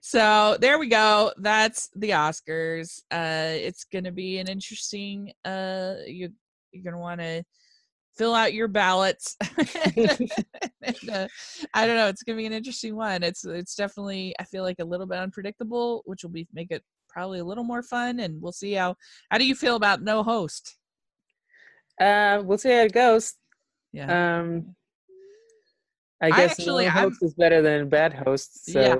[0.00, 1.32] So there we go.
[1.36, 3.02] That's the Oscars.
[3.10, 5.32] Uh, it's gonna be an interesting.
[5.44, 6.30] Uh, you
[6.72, 7.44] you're gonna want to
[8.16, 9.36] fill out your ballots.
[9.96, 11.28] and, uh,
[11.72, 12.08] I don't know.
[12.08, 13.22] It's gonna be an interesting one.
[13.22, 16.82] It's it's definitely I feel like a little bit unpredictable, which will be make it
[17.08, 18.20] probably a little more fun.
[18.20, 18.96] And we'll see how.
[19.30, 20.76] How do you feel about no host?
[22.00, 23.34] Uh, we'll see how it goes.
[23.92, 24.40] Yeah.
[24.40, 24.74] Um,
[26.20, 28.72] I guess I actually, host is better than bad hosts.
[28.72, 28.80] So.
[28.80, 28.96] Yeah.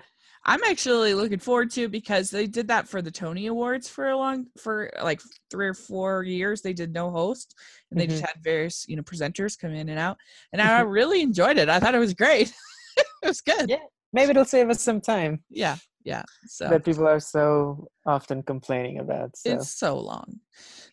[0.46, 4.16] I'm actually looking forward to because they did that for the Tony Awards for a
[4.16, 6.60] long for like three or four years.
[6.60, 7.54] They did no host
[7.90, 8.10] and they mm-hmm.
[8.10, 10.18] just had various, you know, presenters come in and out.
[10.52, 11.70] And I really enjoyed it.
[11.70, 12.52] I thought it was great.
[12.96, 13.70] it was good.
[13.70, 13.78] Yeah.
[14.12, 15.42] Maybe it'll save us some time.
[15.48, 15.76] Yeah.
[16.04, 16.22] Yeah.
[16.46, 19.36] So that people are so often complaining about.
[19.36, 19.52] So.
[19.52, 20.40] It's so long.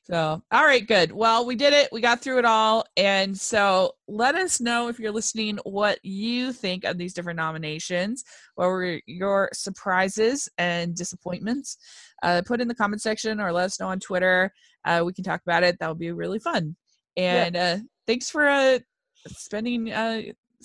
[0.04, 1.12] So, all right, good.
[1.12, 1.90] Well, we did it.
[1.92, 2.86] We got through it all.
[2.98, 8.24] And so let us know if you're listening what you think of these different nominations.
[8.56, 11.78] What were your surprises and disappointments?
[12.24, 14.52] Uh, put in the comment section or let us know on Twitter.
[14.86, 15.78] Uh, we can talk about it.
[15.80, 16.76] That would be really fun.
[17.16, 17.64] And yeah.
[17.64, 18.80] uh, thanks for uh,
[19.28, 20.22] spending uh,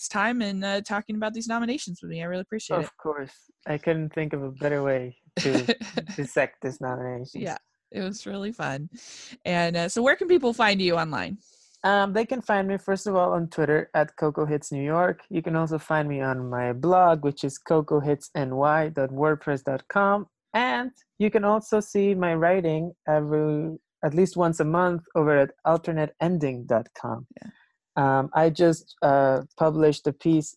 [0.08, 2.22] time and uh, talking about these nominations with me.
[2.22, 2.86] I really appreciate of it.
[2.86, 3.32] Of course.
[3.66, 5.76] I couldn't think of a better way to
[6.16, 7.40] dissect this nomination.
[7.40, 7.58] Yeah.
[7.92, 8.88] It was really fun.
[9.44, 11.38] And uh, so, where can people find you online?
[11.84, 15.20] Um, they can find me first of all on Twitter at Coco Hits New York.
[15.30, 21.80] You can also find me on my blog, which is cocohitsny.wordpress.com, and you can also
[21.80, 27.26] see my writing every at least once a month over at alternateending.com.
[27.40, 27.50] Yeah.
[27.96, 30.56] Um, I just uh, published a piece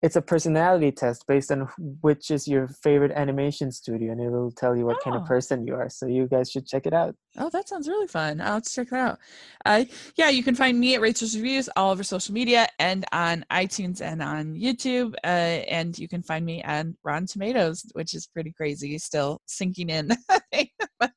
[0.00, 1.68] it's a personality test based on
[2.02, 5.02] which is your favorite animation studio and it will tell you what oh.
[5.02, 5.26] kind of oh.
[5.26, 8.40] person you are so you guys should check it out oh that sounds really fun
[8.40, 9.18] i'll check that out
[9.66, 9.84] uh,
[10.16, 14.00] yeah you can find me at rachel's reviews all over social media and on itunes
[14.00, 18.52] and on youtube uh, and you can find me on rotten tomatoes which is pretty
[18.52, 20.10] crazy still sinking in
[21.00, 21.12] but,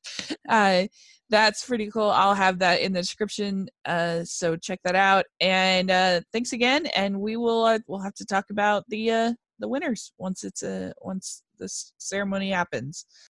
[0.50, 0.84] uh,
[1.32, 2.12] that's pretty cool.
[2.12, 3.70] I'll have that in the description.
[3.86, 5.26] Uh, so check that out.
[5.40, 6.86] And uh, thanks again.
[6.88, 10.62] And we will uh, we'll have to talk about the uh, the winners once it's
[10.62, 13.06] uh, once this ceremony happens.